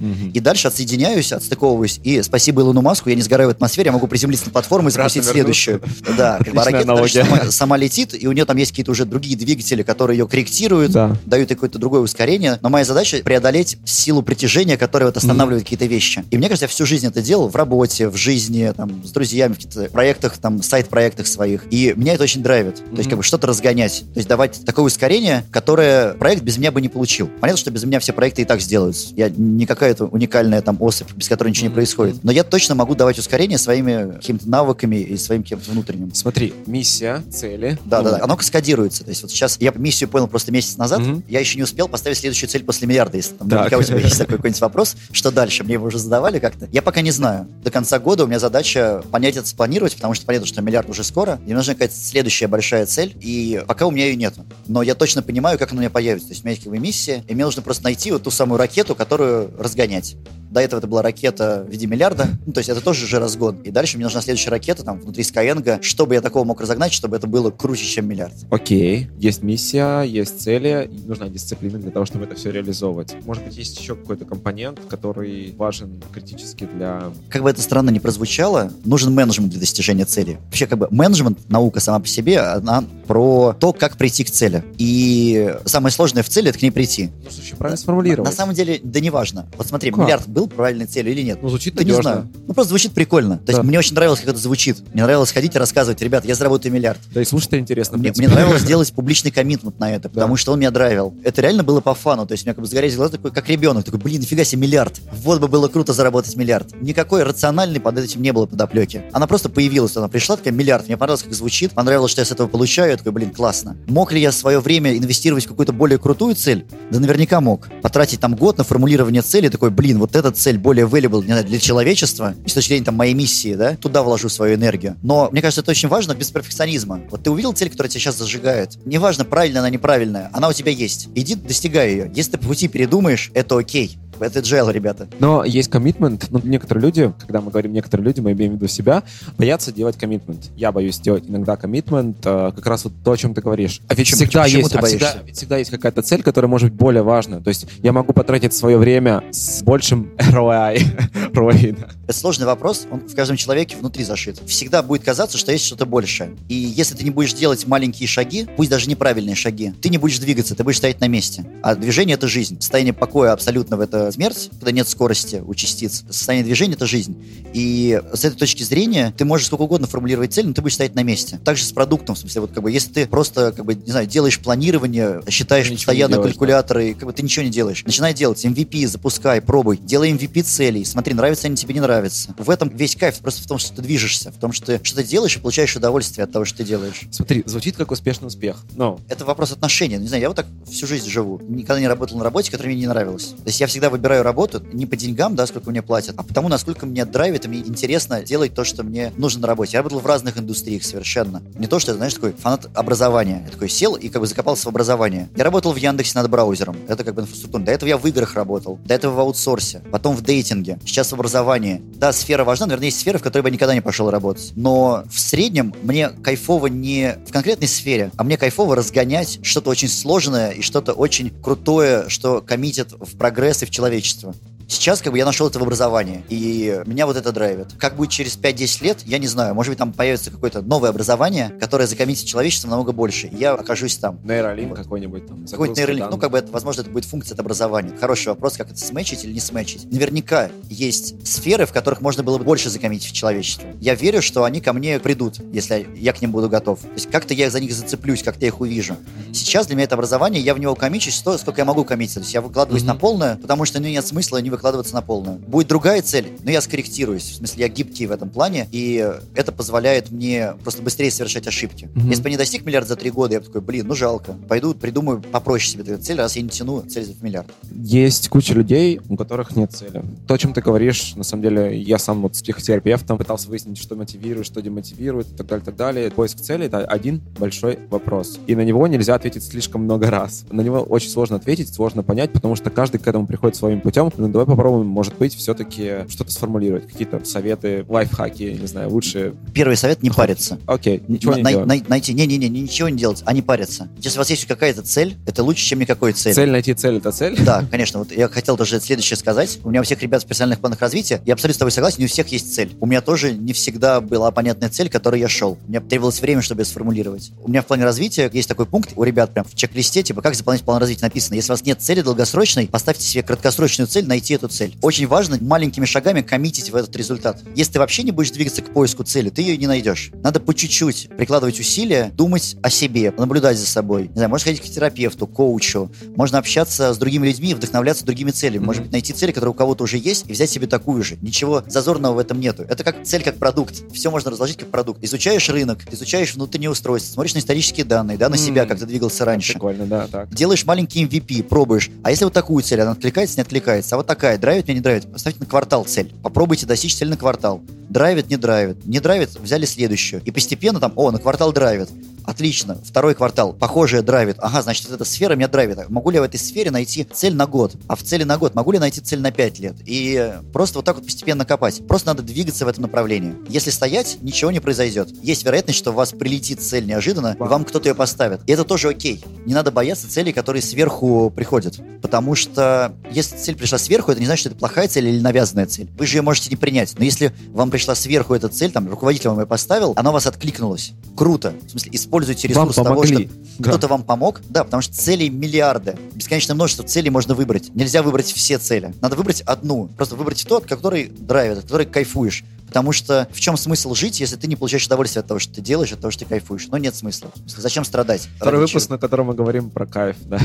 Мгм. 0.00 0.30
И 0.30 0.40
дальше 0.40 0.68
отсоединяюсь, 0.68 1.32
отстыковываюсь. 1.32 2.00
И 2.04 2.22
спасибо 2.22 2.62
Илону 2.62 2.82
Маску, 2.82 3.08
я 3.08 3.14
не 3.16 3.22
сгораю 3.22 3.48
в 3.48 3.52
атмосфере, 3.52 3.86
я 3.88 3.92
могу 3.92 4.06
приземлиться 4.06 4.46
на 4.46 4.52
платформу 4.52 4.88
и 4.88 4.90
запустить 4.92 5.24
следующую. 5.24 5.80
Да, 6.16 6.38
как 6.38 6.54
бы 6.54 6.60
Отличная 6.60 6.72
ракета 6.72 6.94
дальше 6.94 7.24
сама, 7.24 7.50
сама 7.50 7.76
летит, 7.76 8.14
и 8.20 8.26
у 8.26 8.32
нее 8.32 8.44
там 8.44 8.56
есть 8.56 8.72
какие-то 8.72 8.90
уже 8.92 9.04
другие 9.04 9.36
двигатели, 9.36 9.82
которые 9.82 10.18
ее 10.18 10.26
корректируют, 10.26 10.92
Да. 10.92 11.16
дают 11.26 11.48
какое-то 11.48 11.78
другое 11.78 12.00
ускорение. 12.00 12.58
Но 12.62 12.68
моя 12.68 12.84
задача 12.84 13.18
преодолеть 13.24 13.78
силу 13.84 14.22
притяжения, 14.22 14.76
которая 14.76 15.08
вот 15.08 15.16
останавливает 15.16 15.64
какие-то 15.64 15.86
вещи. 15.86 16.24
И 16.30 16.36
мне 16.38 16.48
кажется, 16.48 16.64
я 16.64 16.68
всю 16.68 16.86
жизнь 16.86 17.06
это 17.06 17.22
делал 17.22 17.48
в 17.48 17.56
работе, 17.56 18.08
в 18.08 18.16
жизни, 18.16 18.72
там, 18.76 19.04
с 19.04 19.10
друзьями, 19.10 19.54
в 19.54 19.56
каких-то 19.56 19.88
проектах, 19.90 20.38
там, 20.38 20.62
сайт-проектах 20.62 21.26
своих. 21.26 21.64
И 21.70 21.92
меня 21.96 22.14
это 22.14 22.24
очень 22.24 22.42
драйвит. 22.42 22.76
То 22.76 22.96
есть, 22.98 23.08
как 23.08 23.18
бы 23.18 23.22
что-то 23.24 23.46
разгонять. 23.46 24.04
То 24.14 24.18
есть 24.18 24.28
давать 24.28 24.64
такое 24.64 24.84
ускорение, 24.84 25.44
которое 25.50 26.14
проект 26.14 26.42
без 26.42 26.58
меня 26.58 26.72
бы 26.72 26.80
не 26.80 26.88
получил. 26.88 27.28
Понятно, 27.40 27.58
что 27.58 27.70
без 27.70 27.84
меня 27.84 28.00
все 28.00 28.12
проекты 28.12 28.42
и 28.42 28.44
так 28.44 28.60
сделаются. 28.60 29.08
Я 29.16 29.28
не 29.38 29.66
какая-то 29.66 30.06
уникальная 30.06 30.60
там 30.62 30.76
особь, 30.80 31.12
без 31.14 31.28
которой 31.28 31.48
ничего 31.48 31.68
не 31.68 31.74
происходит. 31.74 32.22
Но 32.24 32.32
я 32.32 32.44
точно 32.44 32.74
могу 32.74 32.94
давать 32.94 33.18
ускорение 33.18 33.58
своими 33.58 34.14
какими-то 34.14 34.48
навыками 34.48 34.96
и 34.96 35.16
своим 35.16 35.42
каким-то 35.42 35.70
внутренним. 35.70 36.12
Смотри, 36.14 36.52
миссия, 36.66 37.22
цели. 37.30 37.78
Да, 37.84 38.02
да, 38.02 38.18
да. 38.18 38.24
Оно 38.24 38.36
каскадируется. 38.36 39.04
То 39.04 39.10
есть 39.10 39.22
вот 39.22 39.30
сейчас 39.30 39.56
я 39.60 39.72
миссию 39.74 40.08
понял 40.08 40.26
просто 40.28 40.52
месяц 40.52 40.76
назад. 40.76 41.00
Я 41.28 41.40
еще 41.40 41.56
не 41.56 41.62
успел 41.62 41.88
поставить 41.88 42.18
следующую 42.18 42.48
цель 42.48 42.64
после 42.64 42.86
миллиарда. 42.86 43.16
Если 43.16 43.34
там 43.34 43.48
Так. 43.48 43.58
наверняка 43.60 43.78
у 43.78 43.82
тебя 43.82 43.98
есть 43.98 44.18
такой 44.18 44.36
какой-нибудь 44.36 44.60
вопрос, 44.60 44.96
что 45.12 45.30
дальше? 45.30 45.64
Мне 45.64 45.74
его 45.74 45.86
уже 45.86 45.98
задавали 45.98 46.38
как-то. 46.38 46.68
Я 46.72 46.82
пока 46.82 47.00
не 47.00 47.10
знаю. 47.10 47.46
До 47.62 47.70
конца 47.70 47.98
года 47.98 48.24
у 48.24 48.26
меня 48.26 48.38
задача 48.38 49.02
понять 49.10 49.36
это, 49.36 49.46
спланировать, 49.46 49.94
потому 49.94 50.14
что 50.14 50.26
понятно, 50.26 50.46
что 50.46 50.60
миллиард 50.62 50.88
уже 50.88 51.04
скоро. 51.04 51.38
Мне 51.44 51.54
нужна 51.54 51.74
какая-то 51.74 51.94
следующая 51.94 52.48
большая 52.48 52.86
цель. 52.86 53.16
И 53.20 53.62
пока 53.66 53.86
у 53.86 53.90
меня 53.90 54.06
ее 54.06 54.16
нет. 54.16 54.34
Но 54.66 54.82
я 54.82 54.94
точно 54.94 55.22
понимаю, 55.22 55.58
как 55.58 55.70
она 55.70 55.78
у 55.78 55.80
меня 55.80 55.90
появится. 55.90 56.28
То 56.28 56.32
есть 56.32 56.42
у 56.42 56.46
меня 56.46 56.52
есть 56.52 56.64
как 56.64 56.72
бы 56.72 56.78
миссия, 56.78 57.22
и 57.28 57.34
мне 57.34 57.44
нужно 57.44 57.62
просто 57.62 57.84
найти 57.84 58.10
вот 58.10 58.22
ту 58.22 58.30
самую 58.30 58.58
ракету, 58.58 58.94
которую 58.94 59.27
разгонять. 59.58 60.16
До 60.50 60.60
этого 60.60 60.78
это 60.78 60.86
была 60.86 61.02
ракета 61.02 61.64
в 61.68 61.70
виде 61.70 61.86
миллиарда. 61.86 62.26
Ну, 62.46 62.52
то 62.54 62.58
есть 62.60 62.70
это 62.70 62.80
тоже 62.80 63.06
же 63.06 63.18
разгон. 63.18 63.56
И 63.64 63.70
дальше 63.70 63.98
мне 63.98 64.06
нужна 64.06 64.22
следующая 64.22 64.48
ракета 64.48 64.82
там 64.82 64.98
внутри 64.98 65.22
Skyeng, 65.22 65.82
чтобы 65.82 66.14
я 66.14 66.22
такого 66.22 66.44
мог 66.44 66.60
разогнать, 66.60 66.92
чтобы 66.92 67.16
это 67.16 67.26
было 67.26 67.50
круче, 67.50 67.84
чем 67.84 68.08
миллиард. 68.08 68.32
Окей, 68.50 69.10
есть 69.18 69.42
миссия, 69.42 70.02
есть 70.02 70.40
цели, 70.40 70.90
и 70.90 71.06
нужна 71.06 71.28
дисциплина 71.28 71.78
для 71.78 71.90
того, 71.90 72.06
чтобы 72.06 72.24
это 72.24 72.34
все 72.34 72.50
реализовывать. 72.50 73.14
Может 73.26 73.44
быть, 73.44 73.58
есть 73.58 73.78
еще 73.78 73.94
какой-то 73.94 74.24
компонент, 74.24 74.80
который 74.88 75.54
важен 75.56 76.02
критически 76.12 76.64
для... 76.64 77.12
как 77.28 77.42
бы 77.42 77.50
это 77.50 77.60
странно 77.60 77.90
не 77.90 78.00
прозвучало, 78.00 78.72
нужен 78.86 79.12
менеджмент 79.12 79.50
для 79.50 79.60
достижения 79.60 80.06
цели. 80.06 80.38
Вообще, 80.46 80.66
как 80.66 80.78
бы 80.78 80.88
менеджмент, 80.90 81.38
наука 81.50 81.80
сама 81.80 82.00
по 82.00 82.08
себе, 82.08 82.40
она 82.40 82.84
про 83.06 83.54
то, 83.58 83.74
как 83.74 83.98
прийти 83.98 84.24
к 84.24 84.30
цели. 84.30 84.64
И 84.78 85.54
самое 85.66 85.92
сложное 85.92 86.22
в 86.22 86.28
цели— 86.30 86.48
это 86.50 86.58
к 86.58 86.62
ней 86.62 86.70
прийти. 86.70 87.10
Ну, 87.22 87.30
слушай, 87.30 87.54
правильно 87.54 87.76
сформулировать. 87.76 88.30
На 88.30 88.34
самом 88.34 88.54
деле, 88.54 88.80
да 88.82 89.00
неважно. 89.08 89.46
Вот 89.56 89.66
смотри, 89.66 89.90
Как? 89.90 90.00
миллиард 90.04 90.28
был 90.28 90.46
правильной 90.48 90.86
целью 90.86 91.12
или 91.12 91.22
нет? 91.22 91.38
Ну, 91.42 91.48
звучит 91.48 91.74
Да 91.74 91.84
не 91.84 91.92
знаю. 91.92 92.28
Ну, 92.46 92.54
просто 92.54 92.68
звучит 92.70 92.92
прикольно. 92.92 93.38
То 93.38 93.50
есть 93.52 93.58
Да. 93.58 93.62
мне 93.62 93.78
очень 93.78 93.94
нравилось, 93.94 94.20
как 94.20 94.28
это 94.30 94.38
звучит. 94.38 94.78
Мне 94.92 95.02
нравилось 95.04 95.32
ходить 95.32 95.54
и 95.54 95.58
рассказывать, 95.58 96.00
ребят, 96.02 96.24
я 96.24 96.34
заработаю 96.34 96.72
миллиард. 96.72 96.98
Да 97.12 97.20
и 97.22 97.24
слушать-то 97.24 97.58
интересно. 97.58 97.96
в 97.96 98.00
Мне, 98.00 98.12
мне 98.16 98.28
нравилось 98.28 98.62
делать 98.64 98.92
публичный 98.92 99.30
коммитмент 99.30 99.78
на 99.78 99.92
это, 99.92 100.08
потому 100.08 100.34
Да. 100.34 100.40
что 100.40 100.52
он 100.52 100.58
меня 100.60 100.70
драйвил. 100.70 101.14
Это 101.24 101.40
реально 101.42 101.62
было 101.64 101.80
по 101.80 101.94
фану. 101.94 102.26
То 102.26 102.32
есть 102.32 102.44
у 102.44 102.46
меня 102.46 102.54
как 102.54 102.62
бы 102.62 102.68
загорелись 102.68 102.96
глаза, 102.96 103.12
такой, 103.12 103.30
как 103.32 103.48
ребенок. 103.48 103.84
Такой, 103.84 104.00
блин, 104.00 104.20
нифига 104.20 104.44
себе, 104.44 104.62
миллиард. 104.62 105.00
Вот 105.24 105.40
бы 105.40 105.48
было 105.48 105.68
круто 105.68 105.92
заработать 105.92 106.36
миллиард. 106.36 106.80
Никакой 106.80 107.22
рациональной 107.22 107.80
под 107.80 107.98
этим 107.98 108.22
не 108.22 108.32
было 108.32 108.46
подоплеки. 108.46 109.02
Она 109.12 109.26
просто 109.26 109.48
появилась, 109.48 109.96
она 109.96 110.08
пришла, 110.08 110.36
такая, 110.36 110.52
миллиард. 110.52 110.86
Мне 110.86 110.96
понравилось, 110.96 111.22
как 111.22 111.32
звучит. 111.34 111.72
Понравилось, 111.72 112.10
что 112.12 112.20
я 112.20 112.24
с 112.24 112.32
этого 112.32 112.48
получаю. 112.48 112.90
Я 112.90 112.96
такой, 112.96 113.12
блин, 113.12 113.30
классно. 113.30 113.76
Мог 113.86 114.12
ли 114.12 114.20
я 114.20 114.32
свое 114.32 114.60
время 114.60 114.96
инвестировать 114.96 115.44
в 115.44 115.48
какую-то 115.48 115.72
более 115.72 115.98
крутую 115.98 116.34
цель? 116.34 116.66
Да 116.90 116.98
наверняка 117.00 117.40
мог. 117.40 117.68
Потратить 117.82 118.20
там 118.20 118.34
год 118.34 118.58
на 118.58 118.64
формулирование 118.64 118.97
цели, 119.22 119.48
такой, 119.48 119.70
блин, 119.70 119.98
вот 119.98 120.16
эта 120.16 120.30
цель 120.30 120.58
более 120.58 120.86
valuable 120.86 121.20
не 121.20 121.28
знаю, 121.28 121.44
для 121.44 121.58
человечества, 121.58 122.34
с 122.46 122.52
точки 122.52 122.68
зрения 122.68 122.84
там 122.84 122.96
моей 122.96 123.14
миссии, 123.14 123.54
да, 123.54 123.76
туда 123.76 124.02
вложу 124.02 124.28
свою 124.28 124.54
энергию. 124.54 124.96
Но 125.02 125.28
мне 125.30 125.42
кажется, 125.42 125.60
это 125.60 125.70
очень 125.70 125.88
важно 125.88 126.14
без 126.14 126.30
перфекционизма. 126.30 127.00
Вот 127.10 127.22
ты 127.22 127.30
увидел 127.30 127.52
цель, 127.52 127.70
которая 127.70 127.90
тебя 127.90 128.00
сейчас 128.00 128.16
зажигает. 128.18 128.78
Неважно, 128.84 129.24
правильная 129.24 129.60
она, 129.60 129.70
неправильная, 129.70 130.30
она 130.32 130.48
у 130.48 130.52
тебя 130.52 130.72
есть. 130.72 131.08
Иди, 131.14 131.34
достигай 131.34 131.90
ее. 131.90 132.10
Если 132.14 132.32
ты 132.32 132.38
по 132.38 132.46
пути 132.46 132.68
передумаешь, 132.68 133.30
это 133.34 133.58
окей. 133.58 133.98
Это 134.26 134.40
agile, 134.40 134.72
ребята. 134.72 135.08
Но 135.18 135.44
есть 135.44 135.70
коммитмент. 135.70 136.26
Ну, 136.30 136.40
некоторые 136.42 136.84
люди, 136.84 137.12
когда 137.18 137.40
мы 137.40 137.50
говорим 137.50 137.72
некоторые 137.72 138.06
люди, 138.06 138.20
мы 138.20 138.32
имеем 138.32 138.52
в 138.52 138.54
виду 138.56 138.68
себя, 138.68 139.02
боятся 139.36 139.72
делать 139.72 139.96
коммитмент. 139.96 140.50
Я 140.56 140.72
боюсь 140.72 140.98
делать 140.98 141.24
иногда 141.28 141.56
коммитмент, 141.56 142.18
э, 142.24 142.52
как 142.54 142.66
раз 142.66 142.84
вот 142.84 142.92
то, 143.04 143.12
о 143.12 143.16
чем 143.16 143.34
ты 143.34 143.40
говоришь. 143.40 143.80
А 143.88 143.94
ведь 143.94 144.08
всегда 144.08 144.42
почему 144.42 144.60
есть, 144.60 144.72
ты 144.72 144.78
а 144.78 144.82
всегда, 144.82 145.14
всегда 145.32 145.58
есть 145.58 145.70
какая-то 145.70 146.02
цель, 146.02 146.22
которая 146.22 146.48
может 146.48 146.70
быть 146.70 146.78
более 146.78 147.02
важна. 147.02 147.40
То 147.40 147.48
есть 147.48 147.66
я 147.82 147.92
могу 147.92 148.12
потратить 148.12 148.54
свое 148.54 148.78
время 148.78 149.24
с 149.30 149.62
большим 149.62 150.10
ROI. 150.18 150.80
ROI, 151.32 151.76
да. 151.78 151.88
Это 152.04 152.18
сложный 152.18 152.46
вопрос, 152.46 152.86
он 152.90 153.00
в 153.00 153.14
каждом 153.14 153.36
человеке 153.36 153.76
внутри 153.76 154.04
зашит. 154.04 154.40
Всегда 154.46 154.82
будет 154.82 155.04
казаться, 155.04 155.38
что 155.38 155.52
есть 155.52 155.64
что-то 155.64 155.86
большее. 155.86 156.30
И 156.48 156.54
если 156.54 156.94
ты 156.94 157.04
не 157.04 157.10
будешь 157.10 157.32
делать 157.34 157.66
маленькие 157.66 158.08
шаги, 158.08 158.46
пусть 158.56 158.70
даже 158.70 158.88
неправильные 158.88 159.34
шаги, 159.34 159.72
ты 159.80 159.88
не 159.88 159.98
будешь 159.98 160.18
двигаться, 160.18 160.54
ты 160.54 160.64
будешь 160.64 160.78
стоять 160.78 161.00
на 161.00 161.08
месте. 161.08 161.44
А 161.62 161.74
движение— 161.74 162.14
это 162.16 162.26
жизнь. 162.28 162.60
Состояние 162.60 162.94
покоя 162.94 163.32
абсолютного— 163.32 163.82
это 163.84 164.07
смерть, 164.12 164.50
когда 164.58 164.72
нет 164.72 164.88
скорости 164.88 165.42
у 165.46 165.54
частиц. 165.54 166.04
Состояние 166.10 166.44
движения— 166.44 166.74
это 166.74 166.86
жизнь. 166.86 167.16
И 167.52 168.00
с 168.12 168.24
этой 168.24 168.36
точки 168.36 168.62
зрения 168.62 169.12
ты 169.16 169.24
можешь 169.24 169.46
сколько 169.46 169.62
угодно 169.62 169.86
формулировать 169.86 170.32
цель, 170.32 170.46
но 170.46 170.52
ты 170.52 170.62
будешь 170.62 170.74
стоять 170.74 170.94
на 170.94 171.02
месте. 171.02 171.40
Также 171.44 171.64
с 171.64 171.72
продуктом, 171.72 172.14
в 172.14 172.18
смысле, 172.18 172.42
вот 172.42 172.52
как 172.52 172.62
бы, 172.62 172.70
если 172.70 172.92
ты 172.92 173.06
просто, 173.06 173.52
как 173.52 173.64
бы, 173.64 173.74
не 173.74 173.90
знаю, 173.90 174.06
делаешь 174.06 174.38
планирование, 174.38 175.22
считаешь 175.28 175.66
Ничего 175.66 175.76
постоянно 175.78 176.14
делаешь, 176.14 176.26
да. 176.26 176.32
калькуляторы, 176.32 176.94
как 176.94 177.04
бы 177.06 177.12
ты 177.12 177.22
ничего 177.22 177.44
не 177.44 177.50
делаешь. 177.50 177.82
Начинай 177.84 178.14
делать 178.14 178.44
MVP, 178.44 178.86
запускай, 178.86 179.40
пробуй. 179.40 179.78
Делай 179.78 180.12
MVP 180.12 180.42
целей. 180.42 180.84
Смотри, 180.84 181.14
нравятся 181.14 181.46
они 181.46 181.56
тебе, 181.56 181.74
не 181.74 181.80
нравятся. 181.80 182.34
В 182.38 182.50
этом 182.50 182.68
весь 182.68 182.96
кайф 182.96 183.18
просто 183.18 183.42
в 183.42 183.46
том, 183.46 183.58
что 183.58 183.74
ты 183.74 183.82
движешься, 183.82 184.30
в 184.32 184.36
том, 184.38 184.52
что 184.52 184.66
ты 184.66 184.80
что-то 184.84 185.02
делаешь 185.04 185.36
и 185.36 185.40
получаешь 185.40 185.74
удовольствие 185.76 186.24
от 186.24 186.32
того, 186.32 186.44
что 186.44 186.58
ты 186.58 186.64
делаешь. 186.64 187.02
Смотри, 187.10 187.42
звучит 187.46 187.76
как 187.76 187.90
успешный 187.90 188.26
успех. 188.26 188.56
Но 188.76 189.00
Это 189.08 189.24
вопрос 189.24 189.52
отношения. 189.52 189.96
Ну, 189.96 190.02
Не 190.02 190.08
знаю, 190.08 190.22
я 190.22 190.28
вот 190.28 190.36
так 190.36 190.46
всю 190.70 190.86
жизнь 190.86 191.08
живу. 191.08 191.40
Никогда 191.48 191.80
не 191.80 191.88
работал 191.88 192.18
на 192.18 192.24
работе, 192.24 192.50
которая 192.50 192.72
мне 192.72 192.82
не 192.82 192.86
нравилась. 192.86 193.26
То 193.28 193.46
есть 193.46 193.60
я 193.60 193.66
всегда 193.66 193.90
выбираю 193.98 194.22
работу 194.22 194.62
не 194.72 194.86
по 194.86 194.96
деньгам, 194.96 195.34
да, 195.34 195.46
сколько 195.46 195.70
мне 195.70 195.82
платят, 195.82 196.14
а 196.16 196.22
потому, 196.22 196.48
насколько 196.48 196.86
мне 196.86 197.04
драйвит, 197.04 197.44
и 197.44 197.48
мне 197.48 197.58
интересно 197.60 198.22
делать 198.22 198.54
то, 198.54 198.64
что 198.64 198.82
мне 198.82 199.12
нужно 199.16 199.42
на 199.42 199.48
работе. 199.48 199.72
Я 199.72 199.80
работал 199.80 200.00
в 200.00 200.06
разных 200.06 200.38
индустриях 200.38 200.82
совершенно. 200.82 201.42
Не 201.56 201.66
то, 201.66 201.78
что, 201.78 201.94
знаешь, 201.94 202.14
такой 202.14 202.32
фанат 202.32 202.68
образования. 202.74 203.42
Я 203.44 203.52
такой 203.52 203.68
сел 203.68 203.94
и 203.94 204.08
как 204.08 204.22
бы 204.22 204.26
закопался 204.26 204.64
в 204.64 204.68
образование. 204.68 205.28
Я 205.36 205.44
работал 205.44 205.72
в 205.72 205.76
Яндексе 205.76 206.18
над 206.18 206.30
браузером. 206.30 206.76
Это 206.88 207.04
как 207.04 207.14
бы 207.14 207.22
инфраструктура. 207.22 207.62
До 207.62 207.72
этого 207.72 207.88
я 207.88 207.98
в 207.98 208.06
играх 208.06 208.34
работал. 208.34 208.78
До 208.84 208.94
этого 208.94 209.14
в 209.14 209.20
аутсорсе. 209.20 209.82
Потом 209.90 210.16
в 210.16 210.22
дейтинге. 210.22 210.78
Сейчас 210.84 211.10
в 211.10 211.14
образовании. 211.14 211.82
Да, 211.96 212.12
сфера 212.12 212.44
важна. 212.44 212.66
Наверное, 212.66 212.86
есть 212.86 213.00
сферы, 213.00 213.18
в 213.18 213.22
которые 213.22 213.42
бы 213.42 213.48
я 213.48 213.52
никогда 213.52 213.74
не 213.74 213.80
пошел 213.80 214.10
работать. 214.10 214.52
Но 214.56 215.04
в 215.10 215.18
среднем 215.18 215.74
мне 215.82 216.08
кайфово 216.08 216.68
не 216.68 217.18
в 217.26 217.32
конкретной 217.32 217.68
сфере, 217.68 218.10
а 218.16 218.24
мне 218.24 218.36
кайфово 218.36 218.76
разгонять 218.76 219.40
что-то 219.42 219.70
очень 219.70 219.88
сложное 219.88 220.50
и 220.50 220.62
что-то 220.62 220.92
очень 220.92 221.30
крутое, 221.42 222.08
что 222.08 222.40
коммитит 222.40 222.92
в 222.92 223.16
прогресс 223.16 223.62
и 223.62 223.66
в 223.66 223.70
человечество. 223.88 224.34
Сейчас 224.68 225.00
как 225.00 225.12
бы 225.12 225.18
я 225.18 225.24
нашел 225.24 225.48
это 225.48 225.58
в 225.58 225.62
образовании, 225.62 226.22
и 226.28 226.82
меня 226.84 227.06
вот 227.06 227.16
это 227.16 227.32
драйвит. 227.32 227.68
Как 227.78 227.96
будет 227.96 228.10
через 228.10 228.36
5-10 228.36 228.84
лет, 228.84 228.98
я 229.06 229.18
не 229.18 229.26
знаю. 229.26 229.54
Может 229.54 229.70
быть, 229.70 229.78
там 229.78 229.94
появится 229.94 230.30
какое-то 230.30 230.60
новое 230.60 230.90
образование, 230.90 231.54
которое 231.58 231.86
закоммитит 231.86 232.26
человечество 232.26 232.68
намного 232.68 232.92
больше, 232.92 233.28
и 233.28 233.36
я 233.36 233.54
окажусь 233.54 233.96
там. 233.96 234.20
Нейролинк 234.24 234.68
вот. 234.68 234.78
какой-нибудь 234.78 235.26
там. 235.26 235.46
Какой-то 235.46 235.74
нейролинк. 235.74 236.10
Ну, 236.10 236.18
как 236.18 236.30
бы, 236.30 236.38
это, 236.38 236.52
возможно, 236.52 236.82
это 236.82 236.90
будет 236.90 237.06
функция 237.06 237.34
от 237.34 237.40
образования. 237.40 237.94
Хороший 237.98 238.28
вопрос, 238.28 238.58
как 238.58 238.70
это 238.70 238.78
сметчить 238.78 239.24
или 239.24 239.32
не 239.32 239.40
сметчить. 239.40 239.90
Наверняка 239.90 240.50
есть 240.68 241.26
сферы, 241.26 241.64
в 241.64 241.72
которых 241.72 242.02
можно 242.02 242.22
было 242.22 242.36
бы 242.36 242.44
больше 242.44 242.68
закоммитить 242.68 243.14
человечество. 243.14 243.66
Я 243.80 243.94
верю, 243.94 244.20
что 244.20 244.44
они 244.44 244.60
ко 244.60 244.74
мне 244.74 245.00
придут, 245.00 245.38
если 245.50 245.88
я 245.96 246.12
к 246.12 246.20
ним 246.20 246.30
буду 246.30 246.50
готов. 246.50 246.80
То 246.80 246.92
есть 246.94 247.10
как-то 247.10 247.32
я 247.32 247.48
за 247.48 247.60
них 247.60 247.72
зацеплюсь, 247.72 248.22
как-то 248.22 248.42
я 248.42 248.48
их 248.48 248.60
увижу. 248.60 248.98
Сейчас 249.32 249.66
для 249.66 249.76
меня 249.76 249.84
это 249.84 249.94
образование, 249.94 250.42
я 250.42 250.54
в 250.54 250.58
него 250.58 250.74
комичусь 250.74 251.16
столько, 251.16 251.40
сколько 251.40 251.62
я 251.62 251.64
могу 251.64 251.84
коммитить. 251.84 252.14
То 252.14 252.20
есть 252.20 252.34
я 252.34 252.42
выкладываюсь 252.42 252.82
mm-hmm. 252.82 252.86
на 252.86 252.94
полное, 252.96 253.36
потому 253.36 253.64
что 253.64 253.80
ну, 253.80 253.86
нет 253.86 254.06
смысла 254.06 254.36
не 254.38 254.50
выкладываться 254.58 254.94
на 254.94 255.02
полную. 255.02 255.38
Будет 255.38 255.68
другая 255.68 256.02
цель, 256.02 256.26
но 256.42 256.50
я 256.50 256.60
скорректируюсь. 256.60 257.30
В 257.30 257.34
смысле, 257.36 257.62
я 257.62 257.68
гибкий 257.68 258.06
в 258.06 258.12
этом 258.12 258.28
плане, 258.28 258.68
и 258.72 259.12
это 259.34 259.52
позволяет 259.52 260.10
мне 260.10 260.54
просто 260.62 260.82
быстрее 260.82 261.10
совершать 261.10 261.46
ошибки. 261.46 261.88
Mm-hmm. 261.94 262.08
Если 262.08 262.22
бы 262.22 262.30
не 262.30 262.36
достиг 262.36 262.64
миллиард 262.66 262.88
за 262.88 262.96
три 262.96 263.10
года, 263.10 263.34
я 263.34 263.40
бы 263.40 263.46
такой, 263.46 263.60
блин, 263.60 263.86
ну 263.86 263.94
жалко. 263.94 264.32
Пойду 264.48 264.74
придумаю 264.74 265.22
попроще 265.22 265.72
себе 265.72 265.94
эту 265.94 266.02
цель, 266.02 266.18
раз 266.18 266.36
я 266.36 266.42
не 266.42 266.48
тяну 266.48 266.82
цель 266.82 267.04
в 267.04 267.22
миллиард. 267.22 267.48
Есть 267.70 268.28
куча 268.28 268.52
людей, 268.54 269.00
у 269.08 269.16
которых 269.16 269.54
нет 269.56 269.72
цели. 269.72 270.02
То, 270.26 270.34
о 270.34 270.38
чем 270.38 270.52
ты 270.52 270.60
говоришь, 270.60 271.14
на 271.14 271.24
самом 271.24 271.42
деле, 271.42 271.80
я 271.80 271.98
сам 271.98 272.22
вот 272.22 272.36
с 272.36 272.42
психотерапевтом 272.42 273.18
пытался 273.18 273.48
выяснить, 273.48 273.78
что 273.78 273.94
мотивирует, 273.94 274.46
что 274.46 274.60
демотивирует 274.60 275.32
и 275.32 275.36
так 275.36 275.46
далее, 275.46 275.64
так 275.64 275.76
далее. 275.76 276.10
Поиск 276.10 276.38
цели— 276.38 276.66
это 276.66 276.84
один 276.84 277.20
большой 277.38 277.78
вопрос. 277.90 278.38
И 278.46 278.54
на 278.54 278.64
него 278.64 278.86
нельзя 278.86 279.14
ответить 279.14 279.44
слишком 279.44 279.82
много 279.82 280.10
раз. 280.10 280.44
На 280.50 280.62
него 280.62 280.80
очень 280.80 281.10
сложно 281.10 281.36
ответить, 281.36 281.72
сложно 281.72 282.02
понять, 282.02 282.32
потому 282.32 282.56
что 282.56 282.70
каждый 282.70 282.98
к 282.98 283.06
этому 283.06 283.26
приходит 283.26 283.56
своим 283.56 283.80
путем. 283.80 284.10
Но 284.16 284.28
давай 284.28 284.46
попробуем, 284.48 284.86
может 284.86 285.16
быть, 285.16 285.34
все-таки 285.34 286.08
что-то 286.08 286.30
сформулировать. 286.30 286.86
Какие-то 286.86 287.24
советы, 287.24 287.84
лайфхаки, 287.88 288.58
не 288.60 288.66
знаю, 288.66 288.90
лучше... 288.90 289.34
Первый 289.54 289.76
совет— 289.76 290.02
не 290.02 290.10
париться. 290.10 290.58
Окей, 290.66 291.02
ничего 291.08 291.36
на, 291.36 291.50
не. 291.50 291.64
На, 291.64 291.88
найти... 291.88 292.14
Не-не-не, 292.14 292.48
ничего 292.48 292.88
не 292.88 292.98
делать, 292.98 293.22
а 293.24 293.32
не 293.32 293.42
париться. 293.42 293.88
Если 293.98 294.18
у 294.18 294.20
вас 294.20 294.30
есть 294.30 294.46
какая-то 294.46 294.82
цель, 294.82 295.16
это 295.26 295.42
лучше, 295.42 295.64
чем 295.64 295.80
никакой 295.80 296.12
цель. 296.12 296.34
Цель 296.34 296.50
найти 296.50 296.74
цель— 296.74 296.96
это 296.98 297.12
цель? 297.12 297.36
Да, 297.44 297.64
конечно. 297.70 298.00
Вот 298.00 298.12
я 298.12 298.28
хотел 298.28 298.56
даже 298.56 298.80
следующее 298.80 299.16
сказать. 299.16 299.58
У 299.64 299.70
меня 299.70 299.80
у 299.80 299.84
всех 299.84 300.02
ребят 300.02 300.22
в 300.22 300.26
персональных 300.26 300.60
планах 300.60 300.80
развития, 300.80 301.20
я 301.24 301.34
абсолютно 301.34 301.54
с 301.54 301.58
тобой 301.58 301.72
согласен, 301.72 301.98
не 302.00 302.06
у 302.06 302.08
всех 302.08 302.28
есть 302.28 302.54
цель. 302.54 302.76
У 302.80 302.86
меня 302.86 303.00
тоже 303.00 303.32
не 303.32 303.52
всегда 303.52 304.00
была 304.00 304.30
понятная 304.30 304.68
цель, 304.68 304.88
к 304.88 304.92
которой 304.92 305.20
я 305.20 305.28
шел. 305.28 305.58
Мне 305.66 305.80
требовалось 305.80 306.20
время, 306.20 306.42
чтобы 306.42 306.62
ее 306.62 306.66
сформулировать. 306.66 307.32
У 307.42 307.50
меня 307.50 307.62
в 307.62 307.66
плане 307.66 307.84
развития 307.84 308.30
есть 308.32 308.48
такой 308.48 308.66
пункт 308.66 308.92
у 308.96 309.04
ребят 309.04 309.32
прям 309.32 309.44
в 309.44 309.54
чек-листе, 309.54 310.02
типа, 310.02 310.22
как 310.22 310.34
заполнять 310.34 310.62
план 310.62 310.80
развития 310.80 311.04
написано. 311.04 311.34
Если 311.34 311.52
у 311.52 311.54
вас 311.54 311.64
нет 311.64 311.80
цели 311.80 312.00
долгосрочной, 312.00 312.66
поставьте 312.66 313.04
себе 313.04 313.22
краткосрочную 313.22 313.88
цель, 313.88 314.06
найти 314.06 314.37
эту 314.38 314.48
цель. 314.48 314.76
Очень 314.82 315.06
важно 315.06 315.38
маленькими 315.40 315.84
шагами 315.84 316.22
коммитить 316.22 316.70
в 316.70 316.76
этот 316.76 316.94
результат. 316.96 317.42
Если 317.54 317.74
ты 317.74 317.78
вообще 317.78 318.02
не 318.02 318.10
будешь 318.10 318.30
двигаться 318.30 318.62
к 318.62 318.72
поиску 318.72 319.04
цели, 319.04 319.30
ты 319.30 319.42
ее 319.42 319.56
не 319.56 319.66
найдешь. 319.66 320.10
Надо 320.22 320.40
по 320.40 320.54
чуть-чуть 320.54 321.10
прикладывать 321.16 321.60
усилия, 321.60 322.10
думать 322.14 322.56
о 322.62 322.70
себе, 322.70 323.12
наблюдать 323.16 323.58
за 323.58 323.66
собой. 323.66 324.08
Не 324.08 324.14
знаю, 324.14 324.30
можно 324.30 324.46
ходить 324.46 324.62
к 324.62 324.64
терапевту, 324.64 325.26
коучу, 325.26 325.90
можно 326.16 326.38
общаться 326.38 326.94
с 326.94 326.98
другими 326.98 327.26
людьми, 327.26 327.54
вдохновляться 327.54 328.04
другими 328.04 328.30
целями. 328.30 328.62
Mm-hmm. 328.62 328.66
Может 328.66 328.82
быть, 328.82 328.92
найти 328.92 329.12
цель, 329.12 329.32
которая 329.32 329.50
у 329.50 329.54
кого-то 329.54 329.84
уже 329.84 329.98
есть, 329.98 330.24
и 330.28 330.32
взять 330.32 330.50
себе 330.50 330.66
такую 330.66 331.02
же. 331.02 331.16
Ничего 331.20 331.62
зазорного 331.66 332.14
в 332.14 332.18
этом 332.18 332.40
нету. 332.40 332.62
Это 332.62 332.84
как 332.84 333.04
цель, 333.04 333.22
как 333.22 333.36
продукт. 333.36 333.82
Все 333.92 334.10
можно 334.10 334.30
разложить 334.30 334.58
как 334.58 334.68
продукт. 334.68 335.02
Изучаешь 335.02 335.48
рынок, 335.48 335.80
изучаешь 335.92 336.34
внутреннее 336.34 336.70
устройство, 336.70 337.14
смотришь 337.14 337.34
на 337.34 337.38
исторические 337.38 337.84
данные, 337.84 338.18
да, 338.18 338.28
на 338.28 338.34
mm-hmm. 338.34 338.46
себя, 338.46 338.66
как 338.66 338.78
ты 338.78 338.86
двигался 338.86 339.24
раньше. 339.24 339.54
Прикольно, 339.54 339.86
да, 339.86 340.06
так. 340.06 340.34
Делаешь 340.34 340.64
маленький 340.64 341.04
MVP, 341.04 341.44
пробуешь. 341.44 341.90
А 342.02 342.10
если 342.10 342.24
вот 342.24 342.32
такую 342.32 342.62
цель, 342.62 342.80
она 342.80 342.92
откликается, 342.92 343.36
не 343.36 343.42
откликается, 343.42 343.94
а 343.94 343.98
вот 343.98 344.06
такая, 344.06 344.27
драйвит 344.36 344.68
меня, 344.68 344.74
не 344.74 344.82
драйвит, 344.82 345.10
поставьте 345.10 345.40
на 345.40 345.46
квартал 345.46 345.84
цель. 345.84 346.12
Попробуйте 346.22 346.66
достичь 346.66 346.96
цели 346.96 347.08
на 347.08 347.16
квартал. 347.16 347.62
Драйвит, 347.88 348.28
не 348.28 348.36
драйвит. 348.36 348.84
Не 348.84 349.00
драйвит, 349.00 349.30
взяли 349.40 349.64
следующую. 349.64 350.20
И 350.24 350.30
постепенно 350.30 350.80
там, 350.80 350.92
о, 350.96 351.10
на 351.10 351.18
квартал 351.18 351.52
драйвит. 351.52 351.88
Отлично. 352.28 352.78
Второй 352.84 353.14
квартал. 353.14 353.54
Похожее 353.54 354.02
драйвит. 354.02 354.36
Ага, 354.40 354.60
значит, 354.60 354.90
эта 354.90 355.06
сфера 355.06 355.34
меня 355.34 355.48
драйвит. 355.48 355.88
Могу 355.88 356.10
ли 356.10 356.16
я 356.16 356.20
в 356.20 356.24
этой 356.24 356.38
сфере 356.38 356.70
найти 356.70 357.04
цель 357.10 357.34
на 357.34 357.46
год? 357.46 357.74
А 357.86 357.96
в 357.96 358.02
цели 358.02 358.24
на 358.24 358.36
год 358.36 358.54
могу 358.54 358.70
ли 358.72 358.78
найти 358.78 359.00
цель 359.00 359.20
на 359.20 359.30
5 359.30 359.58
лет? 359.60 359.76
И 359.86 360.34
просто 360.52 360.78
вот 360.78 360.84
так 360.84 360.96
вот 360.96 361.06
постепенно 361.06 361.46
копать. 361.46 361.86
Просто 361.88 362.08
надо 362.08 362.22
двигаться 362.22 362.66
в 362.66 362.68
этом 362.68 362.82
направлении. 362.82 363.34
Если 363.48 363.70
стоять, 363.70 364.18
ничего 364.20 364.50
не 364.50 364.60
произойдет. 364.60 365.08
Есть 365.22 365.42
вероятность, 365.42 365.78
что 365.78 365.90
у 365.90 365.94
вас 365.94 366.10
прилетит 366.10 366.60
цель 366.60 366.84
неожиданно, 366.84 367.34
и 367.34 367.42
вам 367.42 367.64
кто-то 367.64 367.88
ее 367.88 367.94
поставит. 367.94 368.42
И 368.46 368.52
это 368.52 368.64
тоже 368.64 368.90
окей. 368.90 369.24
Не 369.46 369.54
надо 369.54 369.72
бояться 369.72 370.06
целей, 370.10 370.34
которые 370.34 370.60
сверху 370.60 371.32
приходят. 371.34 371.80
Потому 372.02 372.34
что 372.34 372.94
если 373.10 373.38
цель 373.38 373.56
пришла 373.56 373.78
сверху, 373.78 374.12
это 374.12 374.20
не 374.20 374.26
значит, 374.26 374.40
что 374.40 374.48
это 374.50 374.58
плохая 374.58 374.86
цель 374.86 375.08
или 375.08 375.18
навязанная 375.18 375.64
цель. 375.64 375.88
Вы 375.96 376.06
же 376.06 376.18
ее 376.18 376.22
можете 376.22 376.50
не 376.50 376.56
принять. 376.56 376.94
Но 376.98 377.06
если 377.06 377.32
вам 377.52 377.70
пришла 377.70 377.94
сверху 377.94 378.34
эта 378.34 378.50
цель, 378.50 378.70
там, 378.70 378.86
руководитель 378.86 379.30
вам 379.30 379.40
ее 379.40 379.46
поставил, 379.46 379.94
она 379.96 380.10
у 380.10 380.12
вас 380.12 380.26
откликнулась. 380.26 380.92
Круто. 381.16 381.54
В 381.66 381.70
смысле, 381.70 381.90
используйте 381.94 382.17
ресурс 382.26 382.74
того, 382.74 383.04
что 383.04 383.20
да. 383.58 383.70
кто-то 383.70 383.88
вам 383.88 384.02
помог. 384.02 384.40
Да, 384.48 384.64
потому 384.64 384.82
что 384.82 384.94
целей 384.94 385.30
миллиарды. 385.30 385.96
Бесконечное 386.14 386.54
множество 386.54 386.84
целей 386.84 387.10
можно 387.10 387.34
выбрать. 387.34 387.74
Нельзя 387.74 388.02
выбрать 388.02 388.32
все 388.32 388.58
цели. 388.58 388.94
Надо 389.00 389.16
выбрать 389.16 389.40
одну. 389.42 389.88
Просто 389.96 390.16
выбрать 390.16 390.44
тот, 390.48 390.66
который 390.66 391.08
драйвит, 391.08 391.62
который 391.62 391.86
кайфуешь. 391.86 392.44
Потому 392.68 392.92
что 392.92 393.28
в 393.32 393.40
чем 393.40 393.56
смысл 393.56 393.94
жить, 393.94 394.20
если 394.20 394.36
ты 394.36 394.46
не 394.46 394.56
получаешь 394.56 394.86
удовольствие 394.86 395.20
от 395.20 395.26
того, 395.26 395.40
что 395.40 395.54
ты 395.54 395.60
делаешь, 395.60 395.92
от 395.92 396.00
того, 396.00 396.10
что 396.10 396.24
ты 396.24 396.28
кайфуешь? 396.28 396.68
Но 396.68 396.78
нет 396.78 396.94
смысла. 396.94 397.30
Зачем 397.46 397.84
страдать? 397.84 398.28
Второй 398.36 398.60
выпуск, 398.60 398.86
чего? 398.86 398.94
на 398.94 398.98
котором 398.98 399.26
мы 399.26 399.34
говорим 399.34 399.70
про 399.70 399.86
кайф, 399.86 400.16
да. 400.22 400.38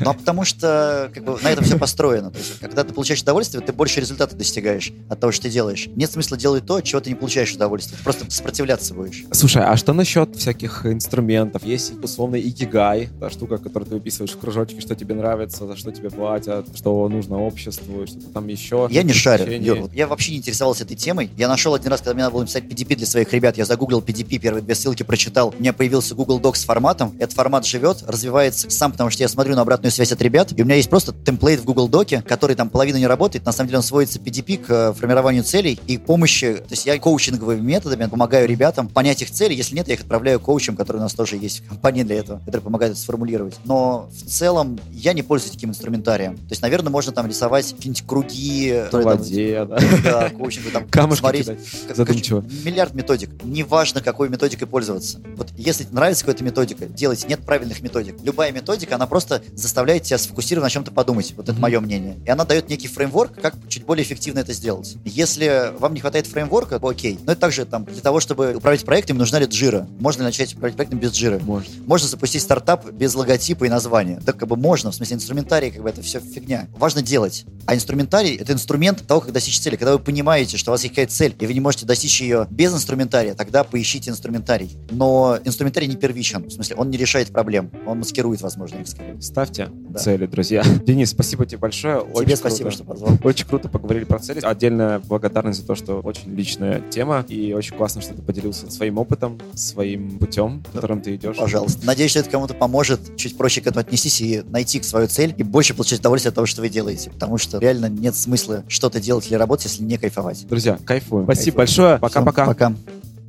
Ну, 0.00 0.10
а 0.10 0.14
потому 0.14 0.44
что 0.44 1.10
как 1.12 1.24
бы, 1.24 1.38
на 1.42 1.50
этом 1.50 1.64
все 1.64 1.78
построено. 1.78 2.30
То 2.30 2.38
есть, 2.38 2.58
когда 2.60 2.84
ты 2.84 2.92
получаешь 2.92 3.22
удовольствие, 3.22 3.62
ты 3.62 3.72
больше 3.72 4.00
результата 4.00 4.34
достигаешь 4.36 4.92
от 5.08 5.20
того, 5.20 5.32
что 5.32 5.44
ты 5.44 5.50
делаешь. 5.50 5.88
Нет 5.96 6.10
смысла 6.10 6.36
делать 6.36 6.66
то, 6.66 6.76
от 6.76 6.84
чего 6.84 7.00
ты 7.00 7.10
не 7.10 7.16
получаешь 7.16 7.52
удовольствие. 7.52 7.98
Ты 7.98 8.04
просто 8.04 8.30
сопротивляться 8.30 8.94
будешь. 8.94 9.24
Слушай, 9.32 9.64
а 9.64 9.76
что 9.76 9.92
насчет 9.92 10.36
всяких 10.36 10.86
инструментов? 10.86 11.64
Есть 11.64 11.92
условный 12.02 12.40
икигай, 12.40 13.08
та 13.20 13.30
штука, 13.30 13.58
которую 13.58 13.88
ты 13.88 13.94
выписываешь 13.94 14.32
в 14.32 14.38
кружочке, 14.38 14.80
что 14.80 14.94
тебе 14.94 15.14
нравится, 15.14 15.66
за 15.66 15.76
что 15.76 15.90
тебе 15.92 16.10
платят, 16.10 16.66
что 16.76 17.08
нужно 17.08 17.38
обществу, 17.38 18.06
что-то 18.06 18.26
там 18.28 18.46
еще. 18.48 18.88
Я 18.90 19.02
не 19.02 19.12
шарю. 19.12 19.50
Я, 19.50 19.88
я 19.92 20.06
вообще 20.06 20.32
не 20.32 20.38
интересовался 20.38 20.84
этой 20.84 20.96
темой. 20.96 21.30
Я 21.36 21.48
нашел 21.48 21.63
один 21.72 21.90
раз, 21.90 22.00
когда 22.00 22.14
мне 22.14 22.24
надо 22.24 22.34
было 22.34 22.40
написать 22.42 22.64
PDP 22.64 22.96
для 22.96 23.06
своих 23.06 23.32
ребят, 23.32 23.56
я 23.56 23.64
загуглил 23.64 24.00
PDP, 24.00 24.38
первые 24.38 24.62
две 24.62 24.74
ссылки 24.74 25.02
прочитал. 25.02 25.54
У 25.56 25.60
меня 25.60 25.72
появился 25.72 26.14
Google 26.14 26.40
Docs 26.40 26.56
с 26.56 26.64
форматом. 26.64 27.16
Этот 27.18 27.34
формат 27.34 27.64
живет, 27.64 28.02
развивается 28.06 28.68
сам, 28.68 28.92
потому 28.92 29.08
что 29.08 29.22
я 29.22 29.28
смотрю 29.28 29.54
на 29.54 29.62
обратную 29.62 29.92
связь 29.92 30.12
от 30.12 30.20
ребят, 30.20 30.52
и 30.54 30.60
у 30.60 30.64
меня 30.64 30.74
есть 30.74 30.90
просто 30.90 31.12
темплейт 31.12 31.60
в 31.60 31.64
Google 31.64 31.88
Доке, 31.88 32.22
который 32.26 32.56
там 32.56 32.68
половина 32.68 32.96
не 32.96 33.06
работает. 33.06 33.46
На 33.46 33.52
самом 33.52 33.68
деле 33.68 33.78
он 33.78 33.84
сводится 33.84 34.18
PDP 34.18 34.58
к 34.58 34.70
э, 34.70 34.92
формированию 34.92 35.44
целей 35.44 35.80
и 35.86 35.96
помощи. 35.96 36.56
То 36.56 36.72
есть 36.72 36.84
я 36.86 36.98
коучинговыми 36.98 37.60
методами 37.60 38.06
помогаю 38.06 38.48
ребятам 38.48 38.88
понять 38.88 39.22
их 39.22 39.30
цели. 39.30 39.54
Если 39.54 39.74
нет, 39.74 39.88
я 39.88 39.94
их 39.94 40.00
отправляю 40.00 40.40
коучам, 40.40 40.76
которые 40.76 41.00
у 41.00 41.04
нас 41.04 41.14
тоже 41.14 41.36
есть 41.36 41.60
в 41.64 41.68
компании 41.68 42.02
для 42.02 42.16
этого, 42.16 42.38
которые 42.40 42.62
помогают 42.62 42.92
это 42.92 43.00
сформулировать. 43.00 43.54
Но 43.64 44.08
в 44.10 44.28
целом 44.28 44.78
я 44.92 45.12
не 45.12 45.22
пользуюсь 45.22 45.52
таким 45.52 45.70
инструментарием. 45.70 46.36
То 46.36 46.50
есть, 46.50 46.62
наверное, 46.62 46.90
можно 46.90 47.12
там 47.12 47.26
рисовать 47.26 47.72
какие-нибудь 47.72 48.06
круги. 48.06 48.82
В 48.90 49.02
воде, 49.02 49.64
да. 49.64 49.78
Да, 50.04 50.30
коучинг, 50.30 50.70
там, 50.72 50.88
Камушки 50.88 51.20
смотреть, 51.20 51.53
задумчиво. 51.94 52.44
Миллиард 52.64 52.94
методик. 52.94 53.30
Неважно, 53.42 54.00
какой 54.00 54.28
методикой 54.28 54.66
пользоваться. 54.66 55.20
Вот 55.36 55.50
если 55.56 55.86
нравится 55.90 56.24
какая-то 56.24 56.44
методика, 56.44 56.86
делайте. 56.86 57.26
Нет 57.28 57.40
правильных 57.44 57.82
методик. 57.82 58.16
Любая 58.22 58.52
методика, 58.52 58.94
она 58.94 59.06
просто 59.06 59.42
заставляет 59.54 60.04
тебя 60.04 60.18
сфокусироваться 60.18 60.64
на 60.66 60.70
чем-то 60.70 60.90
подумать. 60.92 61.32
Вот 61.36 61.48
это 61.48 61.56
mm-hmm. 61.56 61.60
мое 61.60 61.80
мнение. 61.80 62.16
И 62.24 62.30
она 62.30 62.44
дает 62.44 62.68
некий 62.68 62.88
фреймворк, 62.88 63.40
как 63.40 63.54
чуть 63.68 63.84
более 63.84 64.04
эффективно 64.04 64.40
это 64.40 64.52
сделать. 64.52 64.96
Если 65.04 65.72
вам 65.78 65.94
не 65.94 66.00
хватает 66.00 66.26
фреймворка, 66.26 66.78
то 66.78 66.88
окей. 66.88 67.18
Но 67.24 67.32
это 67.32 67.40
также 67.40 67.64
там 67.64 67.84
для 67.84 68.00
того, 68.00 68.20
чтобы 68.20 68.54
управлять 68.54 68.84
проектами, 68.84 69.18
нужна 69.18 69.38
ли 69.38 69.46
джира. 69.46 69.88
Можно 69.98 70.22
ли 70.22 70.26
начать 70.26 70.54
управлять 70.54 70.76
проектом 70.76 70.98
без 70.98 71.12
джира? 71.12 71.38
Можно. 71.40 71.72
Можно 71.86 72.08
запустить 72.08 72.42
стартап 72.42 72.90
без 72.90 73.14
логотипа 73.14 73.64
и 73.64 73.68
названия. 73.68 74.20
Так 74.24 74.36
как 74.36 74.48
бы 74.48 74.56
можно, 74.56 74.90
в 74.90 74.94
смысле 74.94 75.16
инструментарий, 75.16 75.70
как 75.70 75.82
бы 75.82 75.88
это 75.88 76.02
все 76.02 76.20
фигня. 76.20 76.68
Важно 76.76 77.02
делать. 77.02 77.44
А 77.66 77.74
инструментарий— 77.74 78.36
это 78.40 78.52
инструмент 78.52 79.06
того, 79.06 79.20
как 79.20 79.32
достичь 79.32 79.60
цели. 79.60 79.76
Когда 79.76 79.92
вы 79.92 79.98
понимаете, 79.98 80.56
что 80.56 80.70
у 80.70 80.72
вас 80.72 80.82
есть 80.82 80.94
какая-то 80.94 81.12
цель, 81.12 81.32
и 81.44 81.46
вы 81.46 81.52
не 81.52 81.60
можете 81.60 81.84
достичь 81.84 82.22
ее 82.22 82.46
без 82.50 82.72
инструментария, 82.72 83.34
тогда 83.34 83.64
поищите 83.64 84.10
инструментарий. 84.10 84.70
Но 84.90 85.38
инструментарий 85.44 85.86
не 85.86 85.96
первичен. 85.96 86.44
В 86.44 86.50
смысле, 86.50 86.76
он 86.76 86.90
не 86.90 86.96
решает 86.96 87.28
проблем. 87.28 87.70
Он 87.86 87.98
маскирует, 87.98 88.40
возможно, 88.40 88.78
их 88.78 88.88
скорее. 88.88 89.20
Ставьте 89.20 89.68
да. 89.70 89.98
цели, 89.98 90.24
друзья. 90.26 90.64
Денис, 90.86 91.10
спасибо 91.10 91.44
тебе 91.44 91.58
большое. 91.58 92.00
Тебе 92.00 92.12
очень 92.14 92.36
спасибо, 92.36 92.70
круто. 92.70 92.76
что 92.76 92.84
позвал. 92.84 93.18
Очень 93.22 93.46
круто 93.46 93.68
поговорили 93.68 94.04
про 94.04 94.18
цели. 94.18 94.40
Отдельная 94.42 95.00
благодарность 95.00 95.60
за 95.60 95.66
то, 95.66 95.74
что 95.74 96.00
очень 96.00 96.34
личная 96.34 96.80
тема. 96.90 97.26
И 97.28 97.52
очень 97.52 97.76
классно, 97.76 98.00
что 98.00 98.14
ты 98.14 98.22
поделился 98.22 98.70
своим 98.70 98.96
опытом, 98.96 99.38
своим 99.54 100.18
путем, 100.18 100.62
да. 100.72 100.80
которым 100.80 101.02
ты 101.02 101.14
идешь. 101.16 101.36
Пожалуйста. 101.36 101.84
Надеюсь, 101.84 102.10
что 102.12 102.20
это 102.20 102.30
кому-то 102.30 102.54
поможет 102.54 103.16
чуть 103.16 103.36
проще 103.36 103.60
к 103.60 103.66
этому 103.66 103.80
отнестись 103.80 104.20
и 104.22 104.42
найти 104.48 104.82
свою 104.82 105.08
цель 105.08 105.34
и 105.36 105.42
больше 105.42 105.74
получать 105.74 106.00
удовольствие 106.00 106.30
от 106.30 106.36
того, 106.36 106.46
что 106.46 106.62
вы 106.62 106.70
делаете. 106.70 107.10
Потому 107.10 107.36
что 107.36 107.58
реально 107.58 107.90
нет 107.90 108.16
смысла 108.16 108.64
что-то 108.68 108.98
делать 108.98 109.26
или 109.26 109.34
работать, 109.34 109.66
если 109.66 109.82
не 109.82 109.98
кайфовать. 109.98 110.46
Друзья, 110.46 110.78
кайфуем. 110.84 111.26
Спасибо 111.34 111.58
большое. 111.58 111.98
Пока-пока. 111.98 112.46
Пока. 112.46 112.72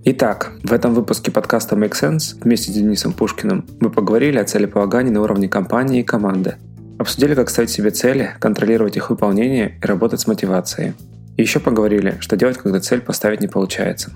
Итак, 0.06 0.52
в 0.64 0.72
этом 0.72 0.94
выпуске 0.94 1.32
подкаста 1.32 1.76
Make 1.76 1.94
Sense 1.94 2.38
вместе 2.42 2.72
с 2.72 2.76
Денисом 2.76 3.14
Пушкиным 3.14 3.66
мы 3.80 3.90
поговорили 3.90 4.38
о 4.38 4.46
целеполагании 4.46 5.12
на 5.12 5.22
уровне 5.22 5.50
компании 5.50 6.02
и 6.02 6.04
команды, 6.04 6.56
Обсудили, 6.98 7.36
как 7.36 7.50
ставить 7.50 7.70
себе 7.70 7.90
цели, 7.90 8.32
контролировать 8.40 8.96
их 8.96 9.10
выполнение 9.10 9.78
и 9.82 9.86
работать 9.86 10.22
с 10.22 10.28
мотивацией. 10.28 10.94
И 11.36 11.42
еще 11.42 11.60
поговорили, 11.60 12.18
что 12.22 12.38
делать, 12.38 12.58
когда 12.58 12.80
цель 12.80 13.02
поставить 13.02 13.42
не 13.42 13.48
получается. 13.48 14.12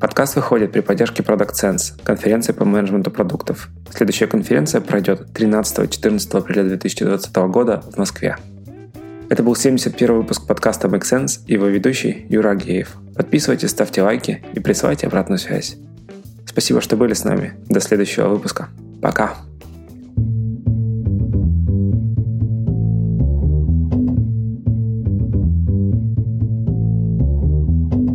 Подкаст 0.00 0.34
выходит 0.34 0.72
при 0.72 0.80
поддержке 0.80 1.22
Product 1.22 1.52
Sense, 1.52 2.02
конференции 2.02 2.52
по 2.52 2.64
менеджменту 2.64 3.12
продуктов. 3.12 3.68
Следующая 3.94 4.26
конференция 4.26 4.80
пройдет 4.80 5.28
13-14 5.32 6.36
апреля 6.36 6.64
2020 6.64 7.36
года 7.36 7.84
в 7.92 7.96
Москве. 7.98 8.36
Это 9.30 9.44
был 9.44 9.54
71 9.54 10.16
выпуск 10.16 10.46
подкаста 10.46 10.88
Make 10.88 11.02
Sense 11.02 11.40
и 11.46 11.52
его 11.52 11.66
ведущий 11.66 12.26
Юра 12.28 12.50
Агеев. 12.50 12.96
Подписывайтесь, 13.16 13.70
ставьте 13.70 14.02
лайки 14.02 14.44
и 14.52 14.60
присылайте 14.60 15.06
обратную 15.06 15.38
связь. 15.38 15.76
Спасибо, 16.46 16.80
что 16.80 16.96
были 16.96 17.14
с 17.14 17.24
нами. 17.24 17.54
До 17.68 17.80
следующего 17.80 18.28
выпуска. 18.28 18.68
Пока. 19.02 19.36